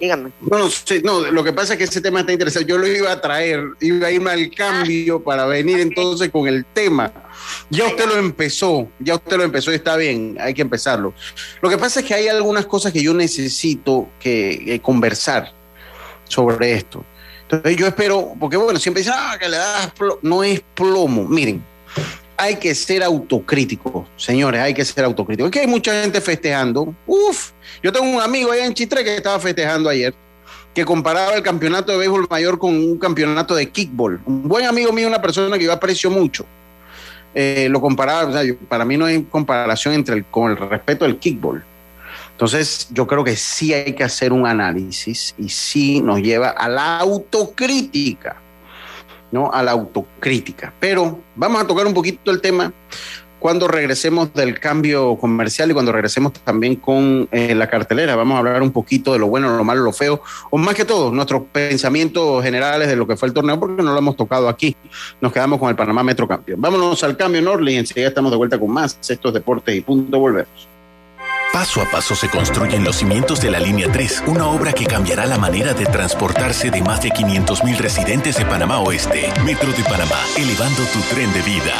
[0.00, 0.30] Dígame.
[0.40, 2.68] Bueno, sí, no, lo que pasa es que ese tema está interesante.
[2.68, 6.64] Yo lo iba a traer, iba a irme al cambio para venir entonces con el
[6.66, 7.12] tema.
[7.70, 11.14] Ya usted lo empezó, ya usted lo empezó y está bien, hay que empezarlo.
[11.60, 15.52] Lo que pasa es que hay algunas cosas que yo necesito que, que conversar
[16.24, 17.04] sobre esto.
[17.42, 20.18] Entonces yo espero, porque bueno, siempre dicen, ah, que le das plomo.
[20.22, 21.24] No es plomo.
[21.26, 21.64] Miren,
[22.38, 25.46] hay que ser autocrítico, señores, hay que ser autocrítico.
[25.46, 26.94] Es que hay mucha gente festejando.
[27.06, 27.50] Uf,
[27.82, 30.14] yo tengo un amigo allá en Chitre que estaba festejando ayer.
[30.72, 34.20] que comparaba el campeonato de béisbol mayor con un campeonato de kickball.
[34.24, 36.46] Un buen amigo mío, una persona que yo aprecio mucho,
[37.34, 41.04] eh, lo comparaba, o sea, para mí no hay comparación entre el, con el respeto
[41.04, 41.64] del kickball.
[42.30, 46.68] Entonces, yo creo que sí hay que hacer un análisis y sí nos lleva a
[46.68, 48.40] la autocrítica,
[49.30, 49.50] ¿no?
[49.52, 50.72] A la autocrítica.
[50.80, 52.72] Pero vamos a tocar un poquito el tema
[53.38, 58.16] cuando regresemos del cambio comercial y cuando regresemos también con eh, la cartelera.
[58.16, 60.84] Vamos a hablar un poquito de lo bueno, lo malo, lo feo, o más que
[60.84, 64.48] todo, nuestros pensamientos generales de lo que fue el torneo, porque no lo hemos tocado
[64.48, 64.76] aquí.
[65.20, 66.60] Nos quedamos con el Panamá Metro Campeón.
[66.60, 70.18] Vámonos al cambio, Norley, y enseguida estamos de vuelta con más estos deportes y punto,
[70.18, 70.77] volvemos.
[71.52, 75.26] Paso a paso se construyen los cimientos de la Línea 3, una obra que cambiará
[75.26, 79.32] la manera de transportarse de más de 500.000 residentes de Panamá Oeste.
[79.44, 81.72] Metro de Panamá, elevando tu tren de vida.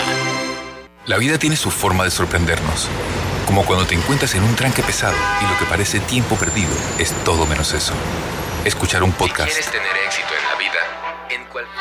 [1.07, 2.89] La vida tiene su forma de sorprendernos.
[3.47, 7.13] Como cuando te encuentras en un tranque pesado y lo que parece tiempo perdido es
[7.25, 7.93] todo menos eso.
[8.65, 9.51] Escuchar un podcast.
[9.51, 10.38] quieres tener éxito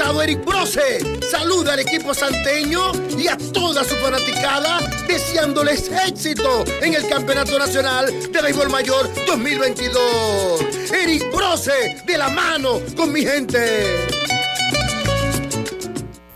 [0.00, 1.20] Eric Brose.
[1.30, 8.06] Saluda al equipo santeño y a toda su fanaticada, deseándoles éxito en el Campeonato Nacional
[8.06, 10.62] de Béisbol Mayor 2022.
[10.92, 14.08] Eric Brose, de la mano con mi gente.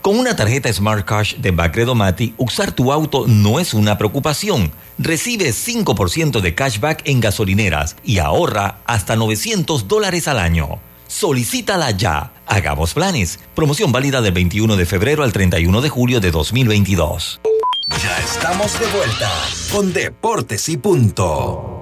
[0.02, 4.72] Con una tarjeta Smart Cash de Bacredo Mati, usar tu auto no es una preocupación.
[4.98, 10.80] Recibe 5% de cashback en gasolineras y ahorra hasta 900 dólares al año.
[11.14, 12.32] Solicítala ya.
[12.44, 13.38] Hagamos planes.
[13.54, 17.40] Promoción válida del 21 de febrero al 31 de julio de 2022.
[18.02, 19.30] Ya estamos de vuelta
[19.70, 21.73] con Deportes y Punto.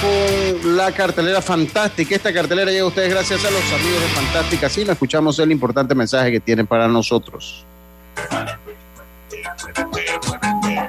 [0.00, 2.14] Con la cartelera fantástica.
[2.14, 4.66] Esta cartelera llega a ustedes gracias a los amigos de Fantástica.
[4.66, 7.64] Así escuchamos el importante mensaje que tienen para nosotros.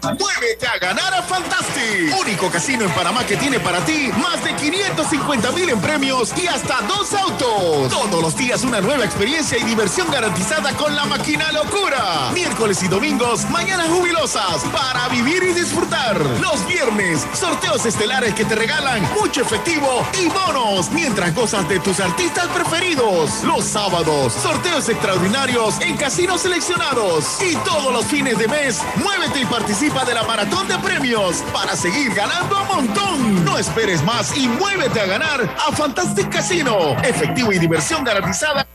[0.03, 5.51] Muévete ganar a Fantastic, único casino en Panamá que tiene para ti más de 550
[5.51, 7.89] mil en premios y hasta dos autos.
[7.89, 12.31] Todos los días una nueva experiencia y diversión garantizada con la máquina locura.
[12.33, 16.17] Miércoles y domingos, mañanas jubilosas para vivir y disfrutar.
[16.39, 21.99] Los viernes, sorteos estelares que te regalan mucho efectivo y bonos mientras gozas de tus
[21.99, 23.43] artistas preferidos.
[23.43, 27.41] Los sábados, sorteos extraordinarios en casinos seleccionados.
[27.41, 31.75] Y todos los fines de mes, muévete y participa de la maratón de premios para
[31.75, 33.45] seguir ganando a montón.
[33.45, 36.95] No esperes más y muévete a ganar a Fantastic Casino.
[37.03, 38.67] Efectivo y diversión garantizada.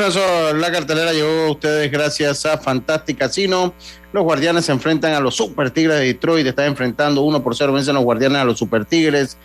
[0.00, 3.74] La cartelera llegó a ustedes gracias a Fantastic Casino.
[4.14, 6.46] Los Guardianes se enfrentan a los Super Tigres de Detroit.
[6.46, 7.74] Están enfrentando uno por cero.
[7.74, 9.36] Vencen los Guardianes a los Super Tigres.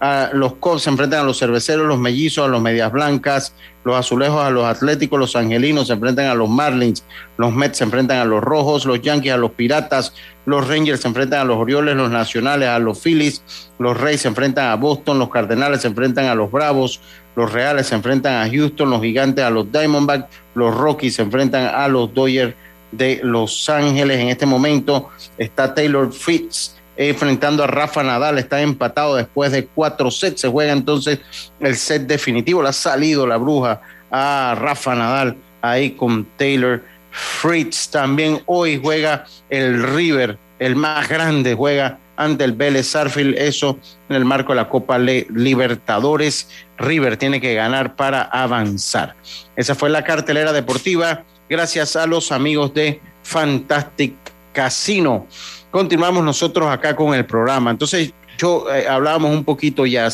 [0.00, 3.54] Ah, los Cubs se enfrentan a los Cerveceros, los Mellizos a los Medias Blancas.
[3.84, 5.18] Los Azulejos a los Atléticos.
[5.18, 7.04] Los Angelinos se enfrentan a los Marlins.
[7.36, 8.86] Los Mets se enfrentan a los Rojos.
[8.86, 10.14] Los Yankees a los Piratas.
[10.46, 11.96] Los Rangers se enfrentan a los Orioles.
[11.96, 13.42] Los Nacionales a los Phillies.
[13.80, 15.18] Los Reyes se enfrentan a Boston.
[15.18, 17.00] Los Cardenales se enfrentan a los Bravos.
[17.36, 18.90] Los Reales se enfrentan a Houston.
[18.90, 20.26] Los Gigantes a los Diamondbacks.
[20.54, 22.54] Los Rockies se enfrentan a los Dodgers
[22.92, 24.18] de Los Ángeles.
[24.18, 28.38] En este momento está Taylor Fritz enfrentando a Rafa Nadal.
[28.38, 30.42] Está empatado después de cuatro sets.
[30.42, 31.20] Se juega entonces
[31.60, 32.62] el set definitivo.
[32.62, 37.88] Le ha salido la bruja a Rafa Nadal ahí con Taylor Fritz.
[37.88, 44.16] También hoy juega el River, el más grande, juega ante el Vélez Sarfield, eso en
[44.16, 46.48] el marco de la Copa Libertadores.
[46.78, 49.14] River tiene que ganar para avanzar.
[49.56, 54.14] Esa fue la cartelera deportiva gracias a los amigos de Fantastic
[54.52, 55.26] Casino.
[55.70, 57.70] Continuamos nosotros acá con el programa.
[57.70, 60.08] Entonces, yo eh, hablábamos un poquito ya.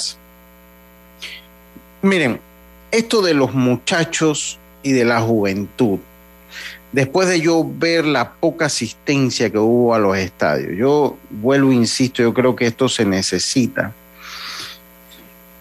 [2.03, 2.41] Miren,
[2.91, 5.99] esto de los muchachos y de la juventud,
[6.93, 12.23] después de yo ver la poca asistencia que hubo a los estadios, yo vuelvo, insisto,
[12.23, 13.93] yo creo que esto se necesita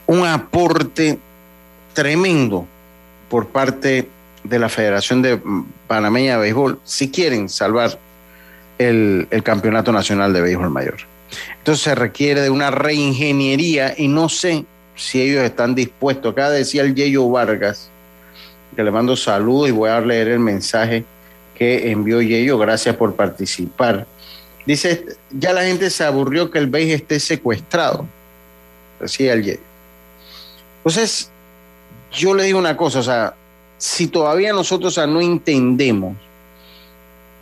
[0.07, 1.19] un aporte
[1.93, 2.65] tremendo
[3.29, 4.09] por parte
[4.43, 5.39] de la Federación de
[5.87, 7.99] Panameña de Béisbol si quieren salvar
[8.79, 10.97] el, el, Campeonato Nacional de Béisbol Mayor.
[11.59, 14.65] Entonces se requiere de una reingeniería y no sé
[14.95, 16.31] si ellos están dispuestos.
[16.31, 17.91] Acá decía el Yeyo Vargas,
[18.75, 21.03] que le mando saludos y voy a leer el mensaje
[21.59, 22.57] que envió Yeyo.
[22.57, 24.07] Gracias por participar.
[24.65, 28.07] Dice, ya la gente se aburrió que el béis esté secuestrado.
[28.99, 29.59] Decía el Yeyo.
[30.77, 31.29] Entonces,
[32.13, 33.33] yo le digo una cosa, o sea,
[33.77, 36.15] si todavía nosotros no entendemos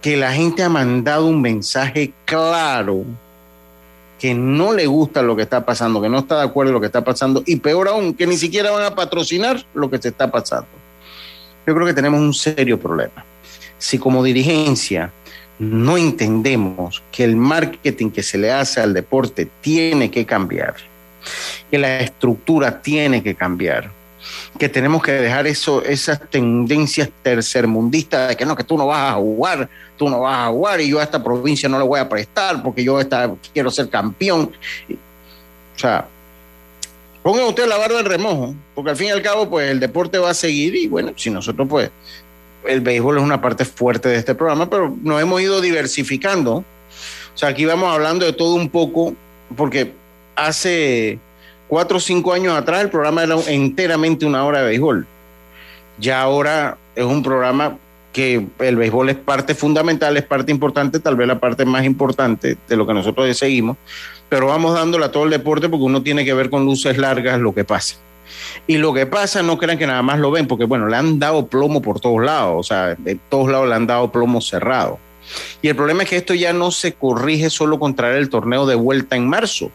[0.01, 3.06] que la gente ha mandado un mensaje claro
[4.19, 6.80] que no le gusta lo que está pasando, que no está de acuerdo con lo
[6.80, 10.08] que está pasando, y peor aún, que ni siquiera van a patrocinar lo que se
[10.08, 10.67] está pasando.
[11.67, 13.27] Yo creo que tenemos un serio problema.
[13.78, 15.12] Si como dirigencia
[15.60, 20.76] no entendemos que el marketing que se le hace al deporte tiene que cambiar,
[21.70, 23.90] que la estructura tiene que cambiar,
[24.58, 29.13] que tenemos que dejar eso, esas tendencias tercermundistas de que no, que tú no vas
[29.13, 32.00] a jugar, tú no vas a jugar y yo a esta provincia no le voy
[32.00, 34.52] a prestar porque yo esta, quiero ser campeón.
[35.76, 36.08] O sea,
[37.24, 40.18] ponga usted la barba en remojo, porque al fin y al cabo, pues el deporte
[40.18, 41.92] va a seguir y bueno, si nosotros pues,
[42.65, 46.58] el béisbol es una parte fuerte de este programa, pero nos hemos ido diversificando.
[46.58, 49.13] O sea, aquí vamos hablando de todo un poco,
[49.56, 49.93] porque
[50.36, 51.20] hace
[51.67, 55.06] cuatro o cinco años atrás el programa era enteramente una hora de béisbol.
[56.00, 57.78] Ya ahora es un programa
[58.14, 62.58] que el béisbol es parte fundamental, es parte importante, tal vez la parte más importante
[62.68, 63.78] de lo que nosotros seguimos,
[64.30, 67.39] pero vamos dándole a todo el deporte porque uno tiene que ver con luces largas
[67.39, 67.97] lo que pasa.
[68.67, 71.19] Y lo que pasa, no crean que nada más lo ven, porque bueno, le han
[71.19, 74.99] dado plomo por todos lados, o sea, de todos lados le han dado plomo cerrado.
[75.61, 78.65] Y el problema es que esto ya no se corrige solo con traer el torneo
[78.65, 79.71] de vuelta en marzo.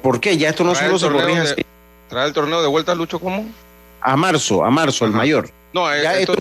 [0.00, 0.36] ¿Por qué?
[0.36, 1.62] Ya esto no solo se corrige así.
[2.08, 3.46] ¿Trae el torneo de vuelta, Lucho, cómo?
[4.00, 5.48] A marzo, a marzo, el mayor.
[5.72, 6.34] No, ya esto,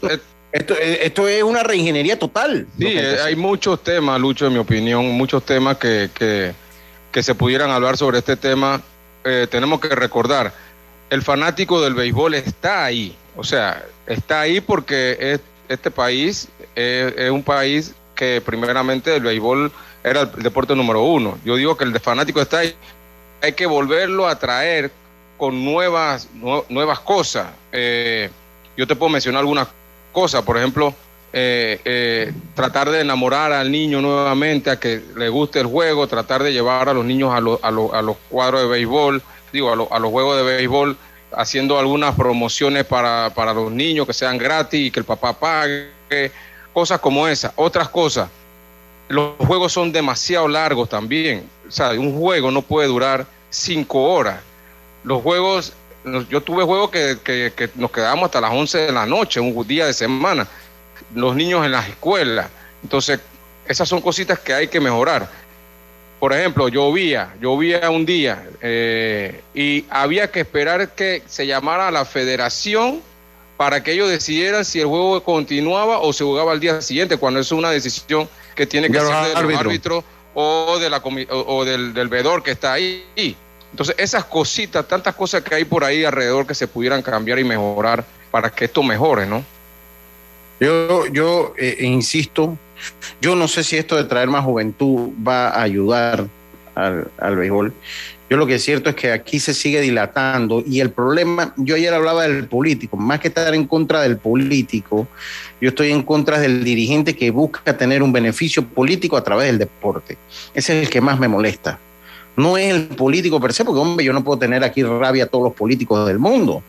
[0.51, 2.67] esto, esto, es una reingeniería total.
[2.77, 6.53] Sí, hay muchos temas, Lucho, en mi opinión, muchos temas que, que,
[7.11, 8.81] que se pudieran hablar sobre este tema.
[9.23, 10.53] Eh, tenemos que recordar,
[11.11, 13.15] el fanático del béisbol está ahí.
[13.37, 19.71] O sea, está ahí porque es, este país es, un país que primeramente el béisbol
[20.03, 21.37] era el deporte número uno.
[21.45, 22.75] Yo digo que el fanático está ahí
[23.41, 24.91] hay que volverlo a traer
[25.37, 26.29] con nuevas,
[26.69, 27.47] nuevas cosas.
[27.71, 28.29] Eh,
[28.77, 29.67] yo te puedo mencionar algunas
[30.11, 30.93] cosas, por ejemplo,
[31.33, 36.43] eh, eh, tratar de enamorar al niño nuevamente, a que le guste el juego, tratar
[36.43, 40.37] de llevar a los niños a, a, los cuadros de béisbol, digo, a, los juegos
[40.37, 40.97] de béisbol,
[41.33, 45.91] haciendo algunas promociones para, para los niños que sean gratis y que el papá pague,
[46.73, 47.51] cosas como esas.
[47.55, 48.29] Otras cosas,
[49.07, 51.49] los juegos son demasiado largos también.
[51.67, 54.39] O sea, un juego no puede durar cinco horas.
[55.03, 55.73] Los juegos,
[56.29, 59.67] yo tuve juegos que, que, que nos quedábamos hasta las 11 de la noche, un
[59.67, 60.47] día de semana
[61.13, 62.49] los niños en las escuelas.
[62.83, 63.19] Entonces,
[63.67, 65.29] esas son cositas que hay que mejorar.
[66.21, 71.91] Por ejemplo, llovía, llovía un día eh, y había que esperar que se llamara a
[71.91, 73.01] la federación
[73.57, 77.39] para que ellos decidieran si el juego continuaba o se jugaba al día siguiente, cuando
[77.39, 80.03] es una decisión que tiene que ser del árbitro
[80.35, 81.01] o, de la,
[81.31, 83.03] o, del, del vedor que está ahí.
[83.71, 87.43] Entonces, esas cositas, tantas cosas que hay por ahí alrededor que se pudieran cambiar y
[87.45, 89.43] mejorar para que esto mejore, ¿no?
[90.59, 92.59] Yo, yo eh, insisto,
[93.21, 96.27] yo no sé si esto de traer más juventud va a ayudar
[96.75, 97.73] al, al, béisbol.
[98.29, 101.75] Yo lo que es cierto es que aquí se sigue dilatando y el problema, yo
[101.75, 105.07] ayer hablaba del político, más que estar en contra del político,
[105.59, 109.57] yo estoy en contra del dirigente que busca tener un beneficio político a través del
[109.57, 110.17] deporte.
[110.53, 111.77] Ese es el que más me molesta.
[112.37, 115.27] No es el político per se, porque hombre, yo no puedo tener aquí rabia a
[115.27, 116.63] todos los políticos del mundo.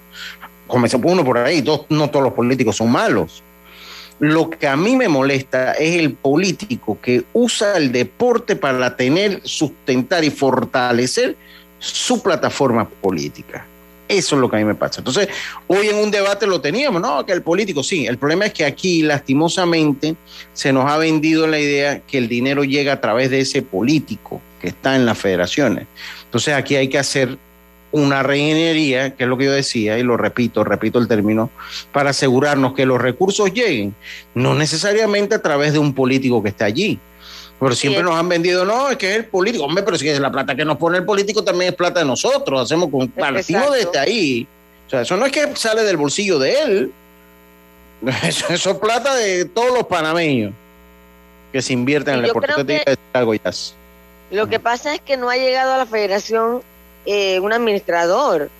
[0.67, 3.43] Comenzó uno por ahí, no todos los políticos son malos
[4.23, 9.41] lo que a mí me molesta es el político que usa el deporte para tener,
[9.43, 11.37] sustentar y fortalecer
[11.81, 13.67] su plataforma política.
[14.07, 15.01] Eso es lo que a mí me pasa.
[15.01, 15.27] Entonces,
[15.67, 17.27] hoy en un debate lo teníamos, ¿no?
[17.27, 18.07] Que el político, sí.
[18.07, 20.15] El problema es que aquí, lastimosamente,
[20.53, 24.41] se nos ha vendido la idea que el dinero llega a través de ese político
[24.61, 25.89] que está en las federaciones.
[26.27, 27.39] Entonces, aquí hay que hacer
[27.93, 31.51] una reingeniería, que es lo que yo decía, y lo repito, repito el término,
[31.93, 33.95] para asegurarnos que los recursos lleguen,
[34.35, 36.99] no necesariamente a través de un político que está allí.
[37.61, 40.19] Pero siempre nos han vendido, no, es que es el político, hombre, pero si es
[40.19, 43.73] la plata que nos pone el político también es plata de nosotros, hacemos con partimos
[43.73, 44.49] desde ahí.
[44.87, 46.93] O sea, eso no es que sale del bolsillo de él,
[48.25, 50.53] eso, es plata de todos los panameños
[51.53, 52.83] que se invierten en el deporte.
[54.33, 56.63] Lo que pasa es que no ha llegado a la federación
[57.07, 58.51] eh, un administrador.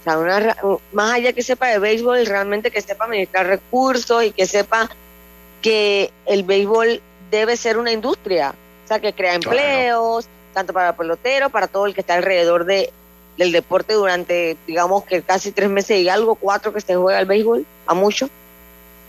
[0.00, 0.56] O sea, una,
[0.92, 4.88] más allá que sepa de béisbol, realmente que sepa administrar recursos y que sepa
[5.60, 8.54] que el béisbol debe ser una industria,
[8.84, 12.64] o sea, que crea empleos, tanto para el pelotero, para todo el que está alrededor
[12.64, 12.92] de,
[13.36, 17.26] del deporte durante, digamos que casi tres meses y algo, cuatro que se juega el
[17.26, 18.28] béisbol, a mucho.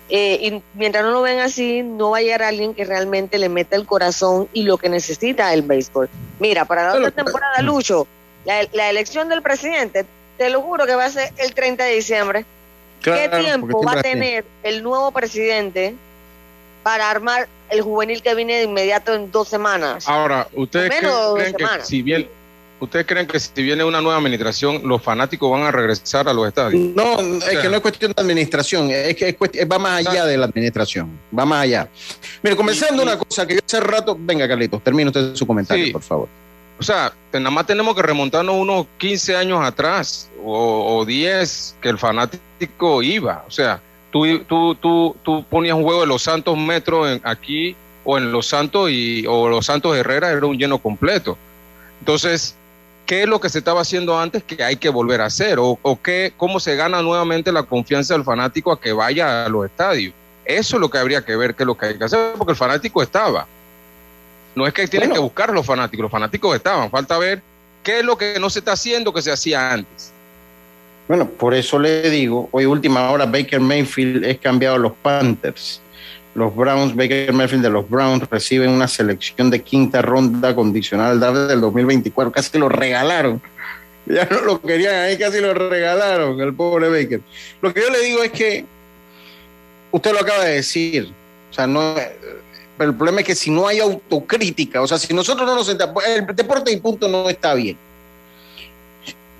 [0.09, 3.47] Eh, y mientras no lo ven así, no va a llegar alguien que realmente le
[3.47, 6.09] meta el corazón y lo que necesita el béisbol.
[6.39, 8.07] Mira, para la otra temporada, Lucho,
[8.45, 10.05] la, elección del presidente,
[10.37, 12.45] te lo juro que va a ser el 30 de diciembre.
[13.01, 15.95] ¿Qué tiempo va a tener el nuevo presidente
[16.83, 20.07] para armar el juvenil que viene de inmediato en dos semanas?
[20.07, 22.29] Ahora, ¿ustedes creen, que si bien
[22.81, 26.47] ¿Ustedes creen que si viene una nueva administración, los fanáticos van a regresar a los
[26.47, 26.95] estadios?
[26.95, 30.47] No, es que no es cuestión de administración, es que va más allá de la
[30.47, 31.87] administración, va más allá.
[32.41, 36.01] Mire, comenzando una cosa que yo hace rato, venga Carlitos, termine usted su comentario, por
[36.01, 36.27] favor.
[36.81, 41.99] O sea, nada más tenemos que remontarnos unos 15 años atrás o, 10 que el
[41.99, 43.45] fanático iba.
[43.47, 43.79] O sea,
[44.09, 48.47] tú, tú, tú, tú ponías un juego de los Santos Metro aquí o en Los
[48.47, 51.37] Santos y, o Los Santos Herrera era un lleno completo.
[51.99, 52.55] Entonces,
[53.05, 55.59] ¿qué es lo que se estaba haciendo antes que hay que volver a hacer?
[55.59, 59.49] ¿O, o qué, cómo se gana nuevamente la confianza del fanático a que vaya a
[59.49, 60.15] los estadios?
[60.45, 62.53] Eso es lo que habría que ver, qué es lo que hay que hacer, porque
[62.53, 63.45] el fanático estaba.
[64.55, 67.41] No es que tienen que buscar los fanáticos, los fanáticos estaban, falta ver
[67.83, 70.11] qué es lo que no se está haciendo que se hacía antes.
[71.07, 75.81] Bueno, por eso le digo, hoy última hora Baker Mayfield es cambiado a los Panthers.
[76.33, 81.59] Los Browns, Baker Mayfield de los Browns reciben una selección de quinta ronda condicional del
[81.59, 83.41] 2024, casi lo regalaron.
[84.07, 87.21] Ya no lo querían ahí, casi lo regalaron, el pobre Baker.
[87.61, 88.65] Lo que yo le digo es que
[89.91, 91.13] usted lo acaba de decir,
[91.51, 91.95] o sea, no
[92.89, 96.03] el problema es que si no hay autocrítica, o sea, si nosotros no nos sentamos,
[96.05, 97.77] el deporte y punto no está bien.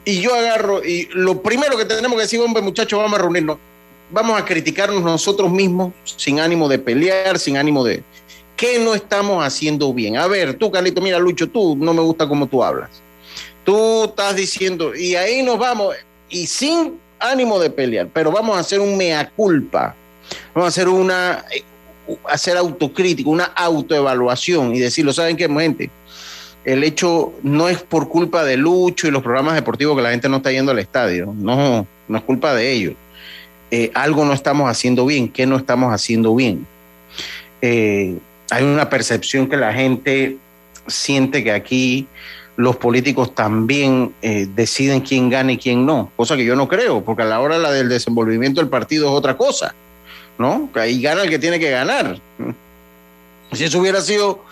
[0.03, 3.57] Y yo agarro, y lo primero que tenemos que decir, hombre, muchachos, vamos a reunirnos,
[4.09, 8.03] vamos a criticarnos nosotros mismos sin ánimo de pelear, sin ánimo de...
[8.57, 10.17] ¿Qué no estamos haciendo bien?
[10.17, 12.89] A ver, tú, Carlito, mira, Lucho, tú no me gusta cómo tú hablas.
[13.63, 15.95] Tú estás diciendo, y ahí nos vamos,
[16.29, 19.95] y sin ánimo de pelear, pero vamos a hacer un mea culpa.
[20.53, 21.45] Vamos a hacer una,
[22.29, 25.89] hacer autocrítico, una autoevaluación y decirlo, ¿saben qué, gente?
[26.63, 30.29] El hecho no es por culpa de Lucho y los programas deportivos que la gente
[30.29, 32.93] no está yendo al estadio, no, no es culpa de ellos.
[33.71, 36.67] Eh, algo no estamos haciendo bien, ¿qué no estamos haciendo bien?
[37.61, 38.17] Eh,
[38.49, 40.37] hay una percepción que la gente
[40.87, 42.07] siente que aquí
[42.57, 47.03] los políticos también eh, deciden quién gana y quién no, cosa que yo no creo,
[47.03, 49.73] porque a la hora la del desenvolvimiento del partido es otra cosa,
[50.41, 50.69] ¿no?
[50.75, 52.19] Ahí gana el que tiene que ganar.
[53.53, 54.43] Si eso hubiera sido,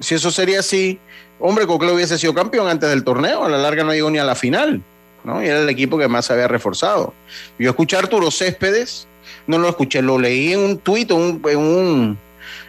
[0.00, 0.98] si eso sería así,
[1.38, 4.24] hombre, Cocle hubiese sido campeón antes del torneo, a la larga no llegó ni a
[4.24, 4.82] la final,
[5.24, 5.42] ¿no?
[5.42, 7.12] Y era el equipo que más se había reforzado.
[7.58, 9.06] Yo escuché a Arturo Céspedes,
[9.46, 11.16] no lo escuché, lo leí en un tuit, en
[11.56, 12.18] un,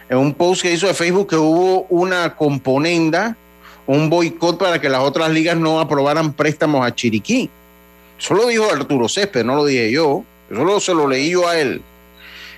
[0.08, 3.36] en un post que hizo de Facebook que hubo una componenda
[3.88, 7.48] un boicot para que las otras ligas no aprobaran préstamos a Chiriquí.
[8.18, 10.24] Eso lo dijo Arturo Césped, no lo dije yo.
[10.50, 11.82] Eso se lo leí yo a él.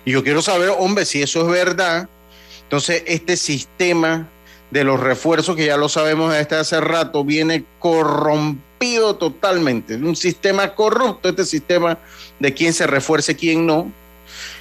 [0.05, 2.09] Y yo quiero saber, hombre, si eso es verdad.
[2.63, 4.29] Entonces, este sistema
[4.71, 9.97] de los refuerzos, que ya lo sabemos desde hace rato, viene corrompido totalmente.
[9.97, 11.99] Un sistema corrupto, este sistema
[12.39, 13.91] de quién se refuerce, quién no.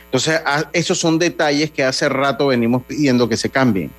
[0.05, 0.41] Entonces,
[0.73, 3.91] esos son detalles que hace rato venimos pidiendo que se cambien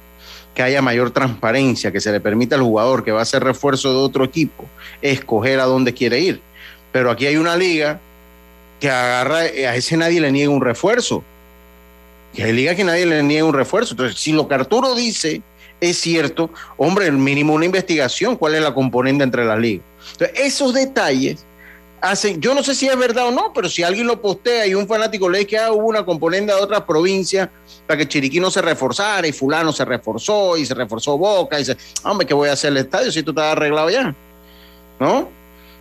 [0.54, 3.90] que haya mayor transparencia, que se le permita al jugador que va a ser refuerzo
[3.90, 4.66] de otro equipo
[5.00, 6.40] escoger a dónde quiere ir.
[6.92, 8.00] Pero aquí hay una liga
[8.80, 11.22] que agarra, a ese nadie le niega un refuerzo.
[12.34, 13.92] Que hay liga que nadie le niega un refuerzo.
[13.92, 15.42] Entonces, si lo que Arturo dice
[15.80, 19.84] es cierto, hombre, el mínimo una investigación, cuál es la componente entre las ligas.
[20.12, 21.44] Entonces, esos detalles
[22.00, 24.74] hacen, yo no sé si es verdad o no, pero si alguien lo postea y
[24.74, 27.50] un fanático lee que ah, hubo una componente de otra provincia
[27.86, 31.60] para que Chiriquí no se reforzara y fulano se reforzó y se reforzó Boca y
[31.60, 34.14] dice, hombre, ¿qué voy a hacer el estadio si tú estás arreglado ya?
[34.98, 35.28] ¿No?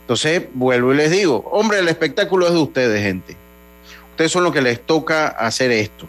[0.09, 3.37] Entonces, vuelvo y les digo, hombre, el espectáculo es de ustedes, gente.
[4.09, 6.07] Ustedes son los que les toca hacer esto.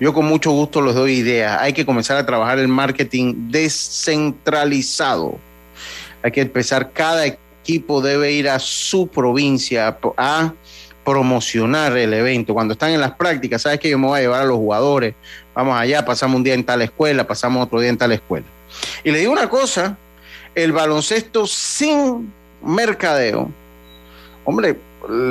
[0.00, 1.60] Yo con mucho gusto les doy ideas.
[1.60, 5.36] Hay que comenzar a trabajar el marketing descentralizado.
[6.22, 10.54] Hay que empezar cada equipo debe ir a su provincia a
[11.04, 12.54] promocionar el evento.
[12.54, 15.14] Cuando están en las prácticas, sabes que yo me voy a llevar a los jugadores,
[15.52, 18.46] vamos allá, pasamos un día en tal escuela, pasamos otro día en tal escuela.
[19.04, 19.98] Y le digo una cosa,
[20.54, 22.32] el baloncesto sin
[22.62, 23.50] mercadeo,
[24.44, 24.76] hombre,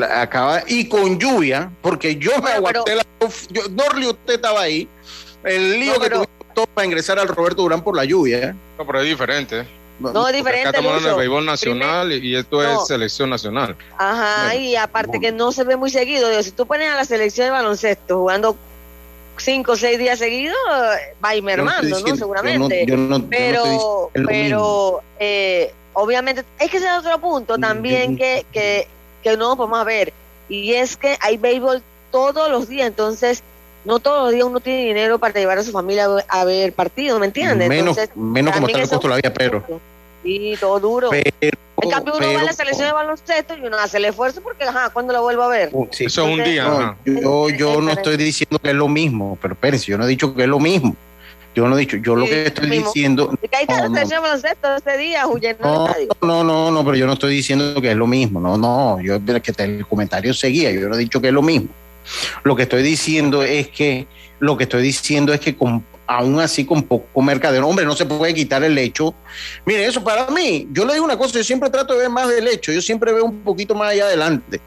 [0.09, 3.03] acaba y con lluvia, porque yo me aguanté la
[3.49, 4.87] yo, Dorli, usted estaba ahí,
[5.43, 6.27] el lío que tuvimos
[6.73, 8.49] para ingresar al Roberto Durán por la lluvia.
[8.49, 8.55] ¿eh?
[8.77, 9.65] No, pero es diferente.
[9.99, 10.69] No, es diferente.
[10.69, 13.75] Acá estamos el béisbol nacional y esto es selección nacional.
[13.97, 16.41] Ajá, y aparte que no se ve muy seguido.
[16.41, 18.57] Si tú pones a la selección de baloncesto jugando
[19.37, 20.57] cinco o seis días seguidos,
[21.23, 22.15] va a ir mermando, ¿no?
[22.15, 22.85] Seguramente.
[23.29, 28.87] pero, pero eh, obviamente, es que ese es otro punto también que, que,
[29.23, 30.13] que no podemos ver.
[30.49, 31.81] Y es que hay béisbol
[32.11, 33.43] todos los días, entonces
[33.85, 37.19] no todos los días uno tiene dinero para llevar a su familia a ver partido,
[37.19, 37.67] ¿me entiendes?
[37.67, 39.63] Menos, menos como está el costo de la vida, pero.
[40.23, 41.09] Sí, todo duro.
[41.13, 44.65] en cambio, uno va a la selección de baloncesto y uno hace el esfuerzo porque,
[44.65, 45.69] ajá, ¿cuándo lo vuelvo a ver?
[45.71, 46.95] Uh, Eso es un día.
[47.05, 50.35] yo yo no estoy diciendo que es lo mismo, pero espérense, yo no he dicho
[50.35, 50.95] que es lo mismo.
[51.53, 53.37] Yo no he dicho, yo lo que estoy diciendo.
[56.21, 58.39] No, no, no, pero yo no estoy diciendo que es lo mismo.
[58.39, 61.69] No, no, yo que el comentario seguía, yo no he dicho que es lo mismo.
[62.43, 64.07] Lo que estoy diciendo es que,
[64.39, 68.05] lo que estoy diciendo es que con, aún así con poco mercadeo, hombre, no se
[68.05, 69.13] puede quitar el hecho.
[69.65, 72.29] Mire, eso para mí, yo le digo una cosa, yo siempre trato de ver más
[72.29, 74.59] del hecho, yo siempre veo un poquito más allá adelante.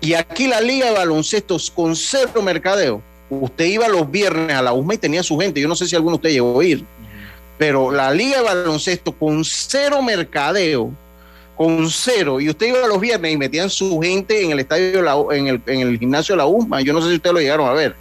[0.00, 3.02] Y aquí la liga de baloncestos con cero mercadeo.
[3.30, 5.60] Usted iba los viernes a la USMA y tenía su gente.
[5.60, 6.84] Yo no sé si alguno de ustedes llegó a ir.
[7.58, 10.92] Pero la liga de baloncesto con cero mercadeo
[11.56, 15.46] con cero y usted iba los viernes y metían su gente en el estadio, en,
[15.46, 16.80] el, en el gimnasio de la UMA.
[16.80, 17.94] Yo no sé si ustedes lo llegaron a ver.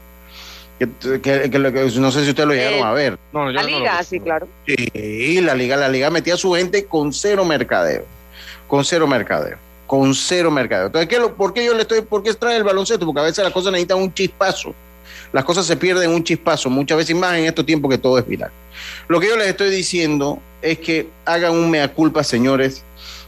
[0.80, 3.18] no sé si ustedes lo llegaron eh, a ver.
[3.32, 4.48] la liga, sí, claro.
[4.66, 8.06] Sí, la liga, la liga metía su gente con cero mercadeo.
[8.68, 9.58] Con cero mercadeo.
[9.86, 10.88] Con cero mercadeo.
[10.88, 13.06] Entonces, ¿qué, ¿por qué yo le estoy, por qué trae el baloncesto?
[13.06, 14.74] Porque a veces las cosas necesitan un chispazo.
[15.34, 18.28] Las cosas se pierden un chispazo, muchas veces más en estos tiempos que todo es
[18.28, 18.52] viral.
[19.08, 22.84] Lo que yo les estoy diciendo es que hagan un mea culpa, señores,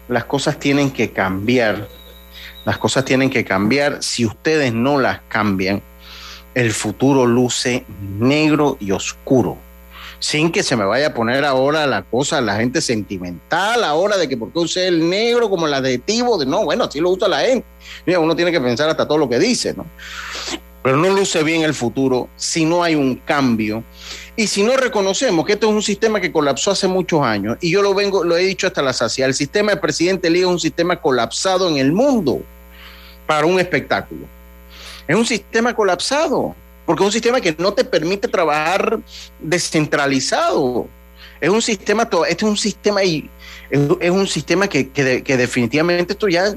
[0.08, 1.88] las cosas tienen que cambiar.
[2.64, 4.04] Las cosas tienen que cambiar.
[4.04, 5.82] Si ustedes no las cambian,
[6.54, 7.86] el futuro luce
[8.20, 9.58] negro y oscuro.
[10.20, 14.30] Sin que se me vaya a poner ahora la cosa, la gente sentimental, ahora de
[14.30, 17.28] que por qué usé el negro como el adjetivo, de no, bueno, así lo usa
[17.28, 17.66] la gente.
[18.06, 19.86] Mira, uno tiene que pensar hasta todo lo que dice, ¿no?
[20.86, 23.84] Pero no luce bien el futuro si no hay un cambio
[24.36, 27.72] y si no reconocemos que esto es un sistema que colapsó hace muchos años, y
[27.72, 30.52] yo lo vengo, lo he dicho hasta la sacia, el sistema del presidente Liga es
[30.52, 32.40] un sistema colapsado en el mundo
[33.26, 34.28] para un espectáculo.
[35.08, 36.56] Es un sistema colapsado,
[36.86, 39.00] porque es un sistema que no te permite trabajar
[39.40, 40.88] descentralizado.
[41.42, 43.30] Es un sistema, este es un sistema y
[43.70, 44.86] es, un sistema que,
[45.26, 46.54] definitivamente esto ya,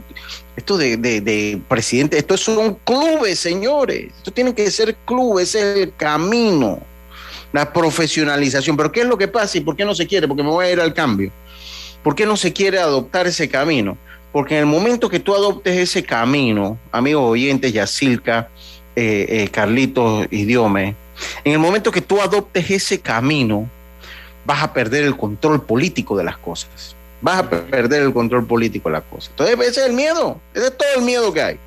[0.56, 4.12] esto de, de, presidente, esto son clubes, señores.
[4.16, 6.80] Esto tienen que ser clubes, es el camino
[7.52, 8.76] la profesionalización.
[8.76, 10.28] Pero ¿qué es lo que pasa y por qué no se quiere?
[10.28, 11.30] Porque me voy a ir al cambio.
[12.02, 13.96] ¿Por qué no se quiere adoptar ese camino?
[14.32, 18.48] Porque en el momento que tú adoptes ese camino, amigos oyentes, Yacilca,
[18.94, 20.94] eh, eh, Carlitos Idiome,
[21.44, 23.68] en el momento que tú adoptes ese camino,
[24.48, 26.96] vas a perder el control político de las cosas.
[27.20, 29.28] Vas a perder el control político de las cosas.
[29.28, 30.40] Entonces, ese es el miedo.
[30.54, 31.58] Ese es todo el miedo que hay.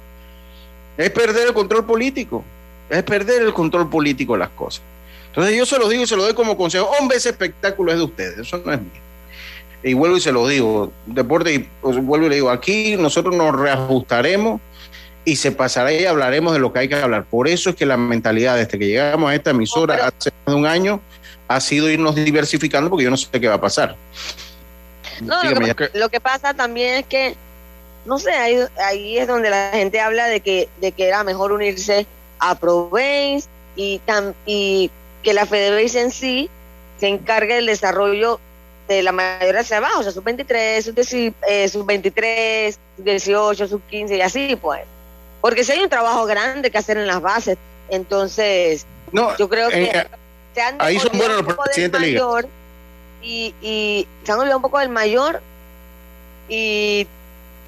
[0.97, 2.43] Es perder el control político.
[2.89, 4.81] Es perder el control político de las cosas.
[5.27, 6.89] Entonces, yo se lo digo y se lo doy como consejo.
[6.99, 8.39] Hombre, ese espectáculo es de ustedes.
[8.39, 9.01] Eso no es mío.
[9.83, 10.91] Y vuelvo y se lo digo.
[11.05, 14.59] Deporte, y pues, vuelvo y le digo, aquí nosotros nos reajustaremos
[15.23, 17.25] y se pasará y hablaremos de lo que hay que hablar.
[17.25, 20.59] Por eso es que la mentalidad desde que llegamos a esta emisora hace más de
[20.59, 20.99] un año
[21.55, 23.95] ha sido irnos diversificando porque yo no sé qué va a pasar.
[25.21, 27.35] No, lo que, lo que, pasa también es que,
[28.05, 31.51] no sé, ahí, ahí es donde la gente habla de que, de que era mejor
[31.51, 32.07] unirse
[32.39, 33.43] a ProBase
[33.75, 34.01] y,
[34.45, 34.89] y
[35.21, 36.49] que la FedeBase en sí
[36.99, 38.39] se encargue del desarrollo
[38.87, 40.95] de la mayoría hacia abajo, o sea, sub 23, sub,
[41.47, 44.81] eh, sub 23, sub 18, sub 15 y así, pues.
[45.39, 47.57] Porque si hay un trabajo grande que hacer en las bases,
[47.89, 50.05] entonces no, yo creo que
[50.55, 52.25] eh, ahí son buenos los presidentes de liga.
[53.23, 55.41] Y, y se han olvidado un poco del mayor
[56.49, 57.07] y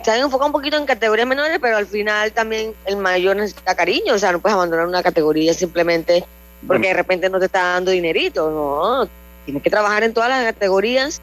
[0.04, 3.76] se han enfocado un poquito en categorías menores, pero al final también el mayor necesita
[3.76, 6.26] cariño, o sea, no puedes abandonar una categoría simplemente
[6.68, 9.08] porque de repente no te está dando dinerito, no,
[9.46, 11.22] tienes que trabajar en todas las categorías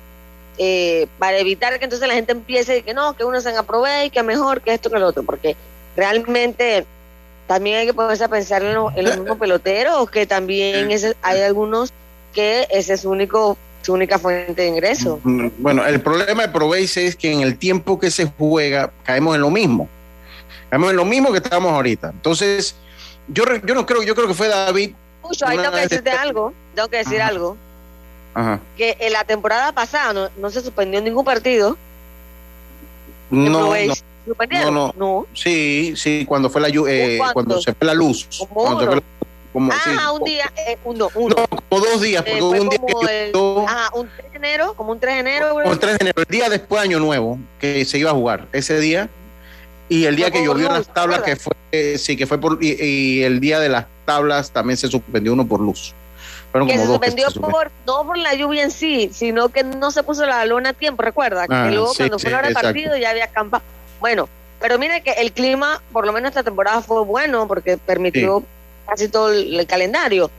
[0.58, 4.10] eh, para evitar que entonces la gente empiece que no, que uno se aprove y
[4.10, 5.56] que mejor que esto que el otro, porque
[5.96, 6.84] realmente
[7.50, 10.88] también hay que ponerse a pensar en, los, mismos peloteros, que también
[11.20, 11.92] hay algunos
[12.32, 15.18] que ese es su único su única fuente de ingreso.
[15.24, 19.34] Mm, bueno, el problema de Proveise es que en el tiempo que se juega caemos
[19.34, 19.88] en lo mismo.
[20.68, 22.10] Caemos en lo mismo que estamos ahorita.
[22.10, 22.76] Entonces,
[23.26, 24.94] yo, yo no creo, yo creo que fue David.
[25.44, 27.56] Ahí tengo que decirte algo, tengo que decir algo.
[28.76, 31.76] Que en la temporada pasada no, se suspendió ningún partido.
[33.28, 33.74] No, no,
[34.26, 35.26] no, no, no.
[35.34, 38.28] Sí, sí, cuando fue la eh, cuando se fue la luz.
[39.52, 41.34] Como, ah, un día, eh, uno, uno.
[41.36, 43.32] No, como dos días, porque un día que
[43.66, 45.50] ajá, un 3 de enero, como un 3 de enero.
[45.50, 48.46] Como 3 de enero, el día después de Año Nuevo, que se iba a jugar,
[48.52, 49.08] ese día.
[49.88, 52.62] Y el día que llovió en las tablas, que fue, eh, sí, que fue por,
[52.62, 55.94] y, y, el día de las tablas también se suspendió uno por luz
[56.66, 60.26] que se suspendió por, no por la lluvia en sí, sino que no se puso
[60.26, 63.10] la lona a tiempo, recuerda, que ah, luego cuando fue la hora del partido ya
[63.10, 63.62] había campa.
[64.00, 64.28] Bueno,
[64.60, 68.42] pero mire que el clima, por lo menos esta temporada fue bueno porque permitió
[68.86, 70.30] casi todo el, calendario.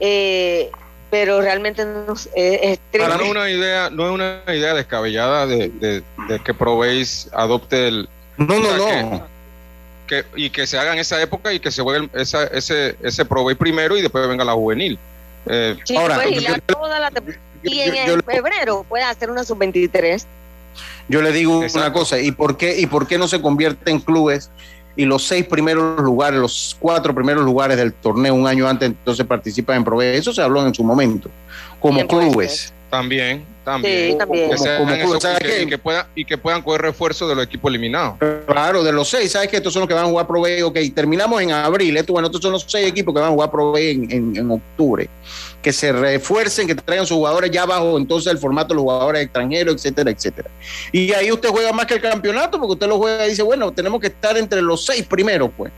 [0.00, 0.70] Eh,
[1.10, 6.02] pero realmente no, es Para no una idea, no es una idea descabellada de,
[6.44, 9.26] que probéis adopte el no no no
[10.06, 13.24] que, y que se haga en esa época y que se juegue esa, ese ese
[13.24, 14.98] probéis primero y después venga la juvenil
[15.46, 16.28] eh, ahora,
[17.62, 20.24] y en febrero puede hacer una sub-23.
[21.08, 24.00] Yo le digo una cosa, ¿y por, qué, ¿y por qué no se convierte en
[24.00, 24.50] clubes
[24.94, 29.24] y los seis primeros lugares, los cuatro primeros lugares del torneo un año antes entonces
[29.26, 30.16] participan en Prove?
[30.16, 31.30] Eso se habló en su momento,
[31.80, 32.72] como clubes.
[32.90, 34.12] También, también.
[34.12, 34.50] Sí, también.
[35.60, 38.16] y, que puedan, y que puedan coger refuerzo de los equipos eliminados.
[38.46, 40.78] Claro, de los seis, ¿sabes que estos son los que van a jugar Pro Ok,
[40.94, 41.96] terminamos en abril.
[41.98, 45.10] Esto, bueno, estos son los seis equipos que van a jugar Pro en, en, octubre.
[45.60, 49.22] Que se refuercen, que traigan sus jugadores ya bajo entonces el formato de los jugadores
[49.22, 50.48] extranjeros, etcétera, etcétera.
[50.90, 53.70] Y ahí usted juega más que el campeonato, porque usted lo juega y dice, bueno,
[53.72, 55.70] tenemos que estar entre los seis primeros, pues,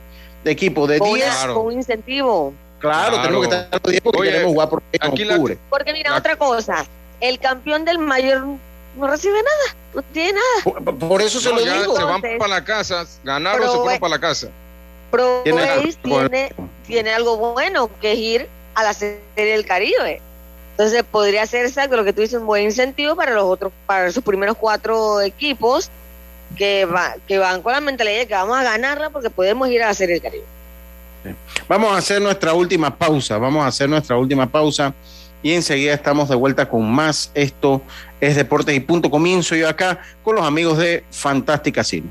[0.44, 1.34] de equipo de 10.
[1.54, 2.54] Con un incentivo.
[2.78, 5.58] Claro, tenemos que estar los 10 porque queremos jugar en octubre.
[5.68, 6.86] porque mira, otra cosa
[7.20, 8.44] el campeón del mayor
[8.96, 10.98] no recibe nada, no tiene nada.
[10.98, 11.96] Por, eso se lo digo.
[11.96, 14.48] Se van para la casa, ganaron, se fueron para la casa.
[15.10, 16.52] Pro tiene,
[16.86, 20.20] tiene, algo bueno, que es ir a la Serie del Caribe.
[20.72, 24.10] Entonces podría ser exacto lo que tú dices, un buen incentivo para los otros, para
[24.12, 25.90] sus primeros cuatro equipos
[26.56, 29.82] que, va, que van con la mentalidad de que vamos a ganarla porque podemos ir
[29.82, 30.44] a la Serie del Caribe.
[31.68, 34.94] Vamos a hacer nuestra última pausa, vamos a hacer nuestra última pausa
[35.42, 37.30] y enseguida estamos de vuelta con más.
[37.34, 37.82] Esto
[38.20, 39.10] es Deportes y Punto.
[39.10, 42.08] Comienzo yo acá con los amigos de Fantástica Cine.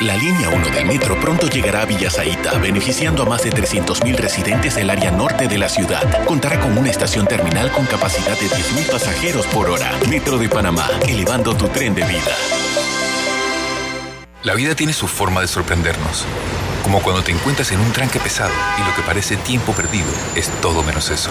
[0.00, 4.74] La línea 1 del metro pronto llegará a Villasaita, beneficiando a más de 300.000 residentes
[4.74, 6.24] del área norte de la ciudad.
[6.24, 9.92] Contará con una estación terminal con capacidad de 10.000 pasajeros por hora.
[10.08, 12.36] Metro de Panamá, elevando tu tren de vida.
[14.42, 16.26] La vida tiene su forma de sorprendernos.
[16.82, 20.48] Como cuando te encuentras en un tranque pesado y lo que parece tiempo perdido es
[20.60, 21.30] todo menos eso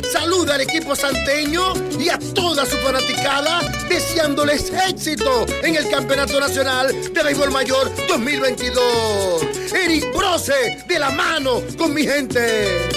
[0.11, 6.87] saluda al equipo santeño y a toda su fanaticada deseándoles éxito en el Campeonato Nacional
[7.13, 9.43] de Béisbol Mayor 2022.
[9.73, 12.89] Eric Brose de la mano con mi gente.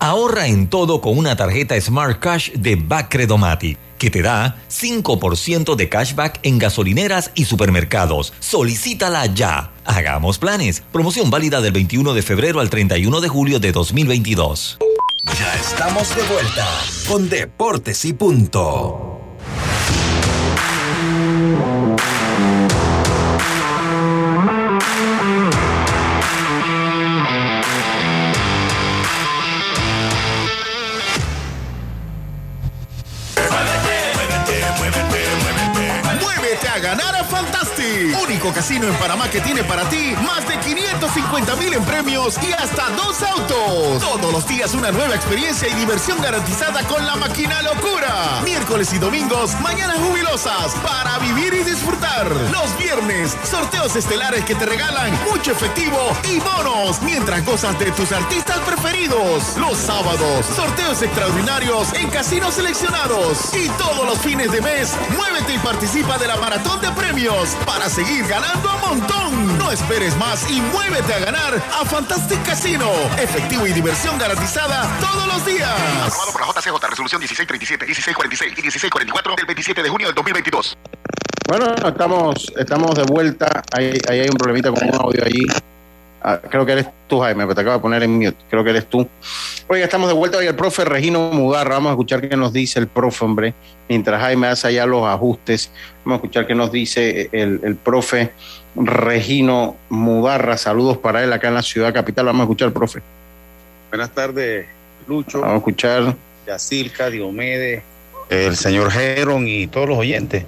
[0.00, 5.88] Ahorra en todo con una tarjeta Smart Cash de Bacredomatic, que te da 5% de
[5.88, 8.32] cashback en gasolineras y supermercados.
[8.40, 9.70] Solicítala ya.
[9.84, 10.82] Hagamos planes.
[10.90, 14.78] Promoción válida del 21 de febrero al 31 de julio de 2022.
[15.24, 16.66] Ya estamos de vuelta
[17.06, 19.09] con Deportes y Punto.
[38.40, 42.50] Único casino en Panamá que tiene para ti más de 550 mil en premios y
[42.54, 44.00] hasta dos autos.
[44.00, 48.40] Todos los días una nueva experiencia y diversión garantizada con la máquina locura.
[48.42, 52.30] Miércoles y domingos, mañanas jubilosas para vivir y disfrutar.
[52.50, 58.10] Los viernes, sorteos estelares que te regalan mucho efectivo y bonos mientras gozas de tus
[58.10, 59.58] artistas preferidos.
[59.58, 63.54] Los sábados, sorteos extraordinarios en casinos seleccionados.
[63.54, 67.90] Y todos los fines de mes, muévete y participa de la maratón de premios para
[67.90, 69.58] seguir ganando a montón.
[69.58, 72.88] No esperes más y muévete a ganar a Fantastic Casino.
[73.18, 75.68] Efectivo y diversión garantizada todos los días.
[76.06, 80.78] Aprobado por la JCJ, resolución 1637, 1646 y 1644 del 27 de junio del 2022.
[81.48, 83.62] Bueno, estamos, estamos de vuelta.
[83.72, 85.46] Ahí, ahí hay un problemita con un audio allí.
[86.22, 88.36] Ah, creo que eres tú, Jaime, pero te acabo de poner en mute.
[88.50, 89.08] Creo que eres tú.
[89.68, 91.74] Oye, estamos de vuelta hoy el profe Regino Mugarra.
[91.74, 93.54] Vamos a escuchar qué nos dice el profe, hombre.
[93.88, 95.70] Mientras Jaime hace allá los ajustes,
[96.04, 98.32] vamos a escuchar qué nos dice el, el profe
[98.76, 100.56] Regino Mugarra.
[100.56, 102.26] Saludos para él acá en la ciudad capital.
[102.26, 103.00] Vamos a escuchar, profe.
[103.90, 104.66] Buenas tardes,
[105.08, 105.40] Lucho.
[105.40, 106.16] Vamos a escuchar.
[106.46, 107.82] Yacilca, Diomedes,
[108.28, 110.44] el señor Geron y todos los oyentes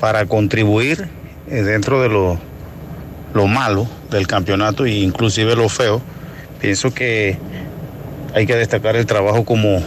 [0.00, 1.08] para contribuir
[1.48, 2.38] eh, dentro de lo,
[3.36, 6.00] lo malo del campeonato e inclusive lo feo.
[6.60, 7.38] Pienso que
[8.34, 9.82] hay que destacar el trabajo como,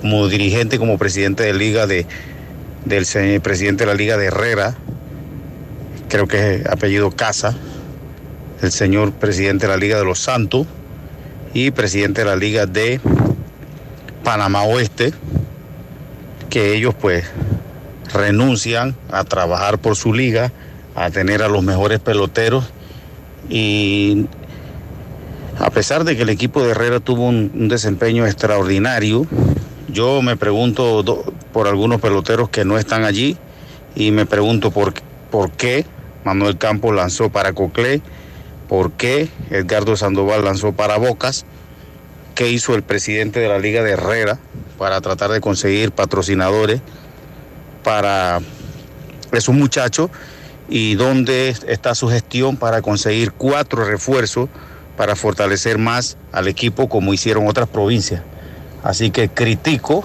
[0.00, 2.06] como dirigente, como presidente de liga de,
[2.84, 3.06] del
[3.40, 4.74] presidente de la liga de Herrera,
[6.08, 7.56] creo que es apellido Casa,
[8.62, 10.66] el señor presidente de la liga de los Santos
[11.54, 13.00] y presidente de la liga de
[14.22, 15.12] Panamá Oeste,
[16.50, 17.24] que ellos pues
[18.12, 20.52] renuncian a trabajar por su liga,
[20.94, 22.64] a tener a los mejores peloteros
[23.48, 24.26] y
[25.58, 29.26] a pesar de que el equipo de Herrera tuvo un, desempeño extraordinario,
[29.88, 31.04] yo me pregunto
[31.52, 33.36] por algunos peloteros que no están allí
[33.94, 34.94] y me pregunto por,
[35.30, 35.86] por qué
[36.24, 38.00] Manuel Campos lanzó para Coclé,
[38.68, 41.44] por qué Edgardo Sandoval lanzó para Bocas,
[42.34, 44.38] qué hizo el presidente de la Liga de Herrera
[44.78, 46.80] para tratar de conseguir patrocinadores
[47.84, 48.40] para
[49.32, 50.10] esos muchachos
[50.68, 54.48] y dónde está su gestión para conseguir cuatro refuerzos
[54.96, 58.22] para fortalecer más al equipo como hicieron otras provincias.
[58.82, 60.04] Así que critico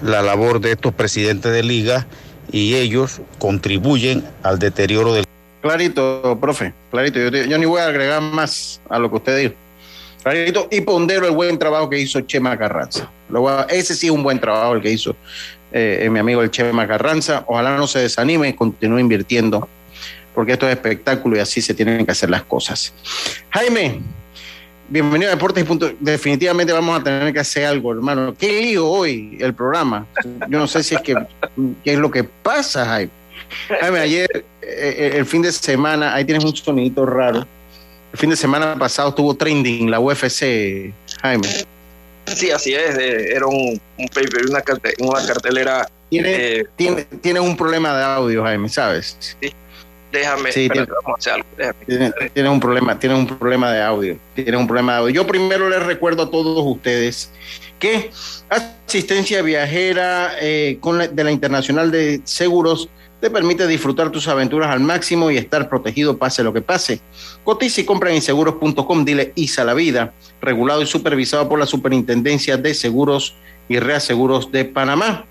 [0.00, 2.06] la labor de estos presidentes de liga
[2.50, 5.24] y ellos contribuyen al deterioro del
[5.64, 7.18] Clarito, profe, clarito.
[7.18, 9.54] Yo, ni voy a agregar más a lo que usted dijo.
[10.22, 13.10] Clarito, y pondero el buen trabajo que hizo Chema Carranza.
[13.70, 15.16] Ese sí es un buen trabajo el que hizo
[15.72, 17.44] eh, mi amigo el Chema Carranza.
[17.46, 19.66] Ojalá no se desanime y continúe invirtiendo,
[20.34, 22.92] porque esto es espectáculo y así se tienen que hacer las cosas.
[23.50, 24.00] Jaime,
[24.88, 25.92] bienvenido a Deportes Punto.
[26.00, 28.34] Definitivamente vamos a tener que hacer algo, hermano.
[28.38, 30.06] Qué lío hoy el programa.
[30.48, 31.14] Yo no sé si es que
[31.84, 33.10] qué es lo que pasa, Jaime.
[33.80, 37.46] Jaime, ayer, eh, eh, el fin de semana, ahí tienes un sonidito raro.
[38.12, 41.48] El fin de semana pasado estuvo trending la UFC, Jaime.
[42.26, 42.96] Sí, así es.
[42.96, 45.88] eh, era un, un paper, una, carte- una cartelera.
[46.08, 49.36] Tiene, eh, tiene, tiene un problema de audio, Jaime, ¿sabes?
[50.14, 51.46] Déjame, Sí, tiene- vamos a hacer algo.
[51.58, 51.84] déjame.
[51.86, 54.16] Tiene, tiene un problema, tiene un problema de audio.
[54.34, 55.14] Tiene un problema de audio.
[55.14, 57.30] Yo primero les recuerdo a todos ustedes
[57.78, 58.10] que
[58.48, 62.88] asistencia viajera eh, con la- de la Internacional de Seguros
[63.20, 67.00] te permite disfrutar tus aventuras al máximo y estar protegido pase lo que pase.
[67.42, 70.12] Cotiza y compra en inseguros.com, dile ISA la vida,
[70.42, 73.34] regulado y supervisado por la Superintendencia de Seguros
[73.68, 75.24] y Reaseguros de Panamá.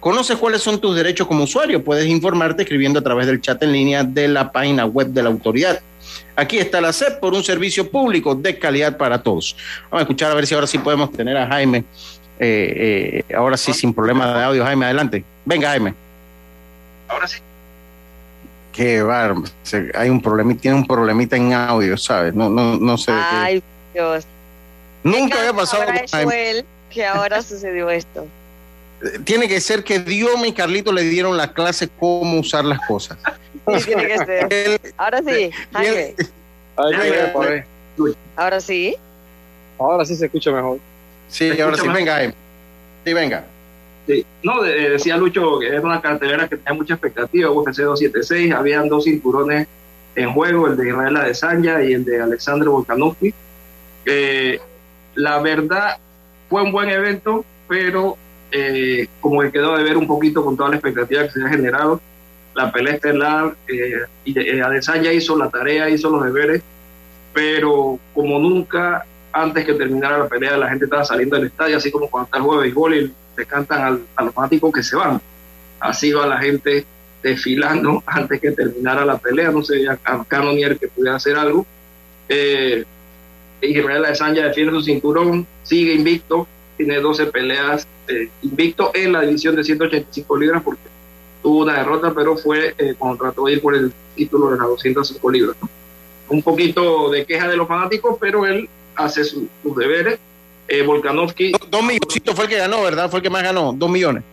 [0.00, 1.82] ¿Conoces cuáles son tus derechos como usuario?
[1.82, 5.28] Puedes informarte escribiendo a través del chat en línea de la página web de la
[5.28, 5.80] autoridad.
[6.36, 9.56] Aquí está la SEP por un servicio público de calidad para todos.
[9.90, 11.84] Vamos a escuchar a ver si ahora sí podemos tener a Jaime.
[12.38, 14.64] eh, eh, ahora sí, sin problema de audio.
[14.64, 15.24] Jaime, adelante.
[15.44, 15.94] Venga, Jaime.
[17.08, 17.38] Ahora sí.
[18.72, 19.44] Qué bárbaro.
[19.62, 22.34] Se- Hay un problemita, tiene un problemita en audio, ¿sabes?
[22.34, 23.24] No, no, no sé de qué.
[23.36, 23.62] Ay,
[23.94, 24.26] Dios.
[25.02, 26.50] Nunca había pasado Jaime.
[26.50, 28.26] él que ahora sucedió esto.
[29.24, 33.18] Tiene que ser que Dioma y Carlito le dieron la clase cómo usar las cosas.
[33.78, 34.80] Sí, tiene que ser.
[34.96, 36.14] Ahora sí, Jaime.
[38.36, 38.96] Ahora sí.
[39.78, 40.78] Ahora sí se escucha mejor.
[41.28, 41.96] Sí, ¿Se ahora sí, más?
[41.96, 42.34] venga, Jaime.
[43.04, 43.44] Sí, venga.
[44.06, 44.24] Sí.
[44.42, 48.88] No, de- decía Lucho que era una cartelera que tenía mucha expectativa, UFC 276, habían
[48.88, 49.66] dos cinturones
[50.14, 53.34] en juego, el de Israel Adesanya y el de Alexander Volkanovski.
[54.06, 54.60] Eh,
[55.14, 55.98] la verdad
[56.48, 58.16] fue un buen evento, pero
[58.50, 61.56] eh, como que quedó de ver un poquito con toda la expectativa que se había
[61.56, 62.00] generado.
[62.54, 66.62] La pelea estelar, eh, y, eh, Adesanya hizo la tarea, hizo los deberes,
[67.32, 71.90] pero como nunca antes que terminara la pelea la gente estaba saliendo del estadio, así
[71.90, 74.82] como cuando está el juego de béisbol y le cantan al- a los fanáticos que
[74.82, 75.20] se van.
[75.78, 76.86] Así va la gente
[77.22, 81.66] desfilando antes que terminara la pelea, no sé, a Canonier que pudiera hacer algo.
[82.30, 82.84] Eh,
[83.60, 89.56] Israel Adesanya defiende su cinturón, sigue invicto, tiene 12 peleas eh, invicto en la división
[89.56, 90.82] de 185 libras porque
[91.42, 94.66] tuvo una derrota, pero fue eh, cuando trató de ir por el título de las
[94.68, 95.56] 205 libras.
[96.28, 100.18] Un poquito de queja de los fanáticos, pero él hace su- sus deberes.
[100.68, 101.52] Eh, Volkanovski.
[101.70, 103.08] Dos milloncitos fue el que ganó, ¿verdad?
[103.08, 104.24] Fue el que más ganó, dos millones.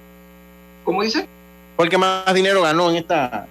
[0.83, 1.27] ¿Cómo dice?
[1.75, 3.47] Fue el que más dinero ganó en esta.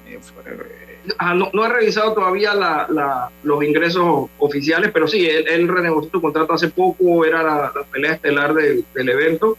[1.18, 5.68] Ah, no, no he revisado todavía la- la- los ingresos oficiales, pero sí, él, él
[5.68, 9.56] renegoció su contrato hace poco, era la, la pelea estelar del, del evento,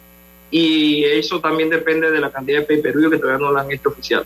[0.51, 3.89] y eso también depende de la cantidad de pay-per-view que todavía no la han hecho
[3.89, 4.23] oficial.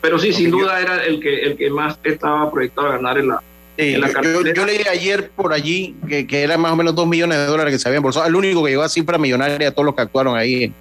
[0.00, 3.28] Pero sí, sin duda era el que, el que más estaba proyectado a ganar en
[3.28, 3.40] la,
[3.78, 7.36] Sí, yo, yo leí ayer por allí que, que eran más o menos dos millones
[7.36, 8.26] de dólares que se habían embolsado.
[8.26, 10.74] El único que llegó a cifra millonaria todos los que actuaron ahí en,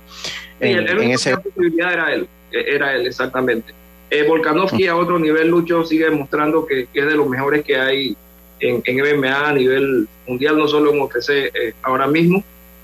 [0.61, 1.35] Sí, el, ese.
[1.37, 3.73] posibilidad era él, eh, era él exactamente.
[4.09, 7.77] Eh, Volkanovski a otro nivel, Lucho, sigue demostrando que, que es de los mejores que
[7.77, 8.15] hay
[8.59, 12.43] en, en MMA a nivel mundial, no solo en UFC eh, ahora mismo.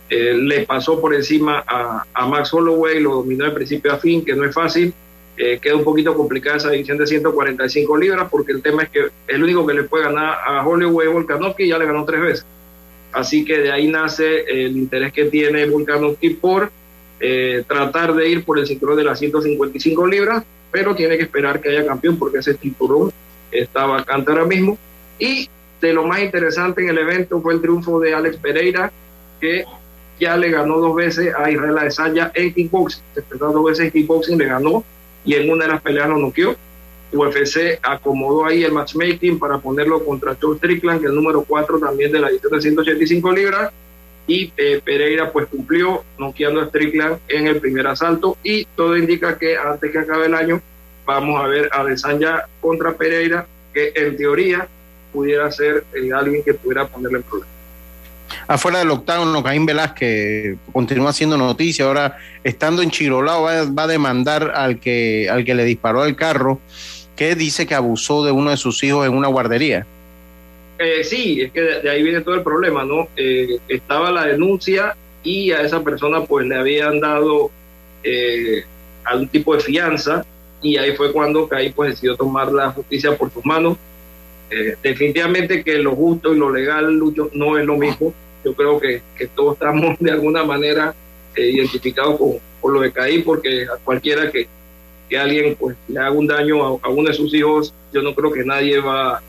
[0.10, 4.26] Eh, le pasó por encima a, a Max Holloway, lo dominó de principio a fin,
[4.26, 4.94] que no es fácil.
[5.38, 9.08] Eh, queda un poquito complicada esa división de 145 libras, porque el tema es que
[9.28, 12.46] el único que le puede ganar a Holloway es Volkanovski, ya le ganó tres veces.
[13.14, 16.72] Así que de ahí nace el interés que tiene Volkanovski por
[17.20, 21.62] eh, tratar de ir por el cinturón de las 155 libras, pero tiene que esperar
[21.62, 23.12] que haya campeón porque ese cinturón
[23.52, 24.78] está vacante ahora mismo.
[25.20, 25.50] Y
[25.82, 28.92] de lo más interesante en el evento fue el triunfo de Alex Pereira,
[29.40, 29.66] que
[30.20, 33.04] ya le ganó dos veces a Israel Adesanya en kickboxing.
[33.14, 34.84] Se dos veces en kickboxing, le ganó
[35.26, 36.56] y en una de las peleas lo noqueó.
[37.14, 41.80] UFC acomodó ahí el matchmaking para ponerlo contra Joe Strickland, que es el número 4
[41.80, 43.72] también de la edición de 185 libras.
[44.32, 49.38] Y eh, Pereira pues cumplió noqueando a Strickland en el primer asalto y todo indica
[49.38, 50.62] que antes que acabe el año
[51.06, 54.70] vamos a ver a Adesanya contra Pereira, que en teoría
[55.12, 57.52] pudiera ser eh, alguien que pudiera ponerle en problema.
[58.48, 61.84] Afuera del octavo, Caín Velázquez continúa haciendo noticia.
[61.84, 66.16] Ahora, estando en Chirolao, va, va a demandar al que, al que le disparó al
[66.16, 66.62] carro,
[67.18, 69.86] que dice que abusó de uno de sus hijos en una guardería.
[70.84, 73.08] Eh, sí, es que de, ahí viene todo el problema, ¿no?
[73.16, 77.52] Eh, estaba la denuncia y a esa persona pues le habían dado
[78.04, 78.64] eh,
[79.04, 80.26] algún tipo de fianza
[80.60, 83.78] y ahí fue cuando Caí pues decidió tomar la justicia por sus manos.
[84.50, 88.12] Eh, definitivamente que lo justo y lo legal, Lucho, no es lo mismo.
[88.44, 90.96] Yo creo que, que todos estamos de alguna manera
[91.36, 94.48] identificados con, con lo de Caí porque a cualquiera que,
[95.08, 98.16] que alguien pues le haga un daño a, a uno de sus hijos, yo no
[98.16, 99.22] creo que nadie va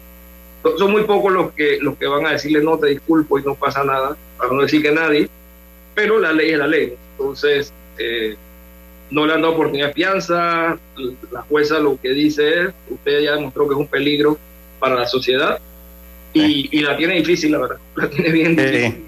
[0.79, 3.55] son- muy pocos los que los que van a decirle no te disculpo y no
[3.55, 5.29] pasa nada para no decir que nadie
[5.95, 6.95] pero la ley es la ley.
[7.19, 8.35] Entonces eh,
[9.11, 10.79] no le han dado oportunidad de fianza
[11.31, 14.39] la jueza lo que dice es usted ya demostró que es un peligro
[14.79, 15.61] para la sociedad
[16.33, 19.05] y, y la tiene difícil la verdad la tiene bien difícil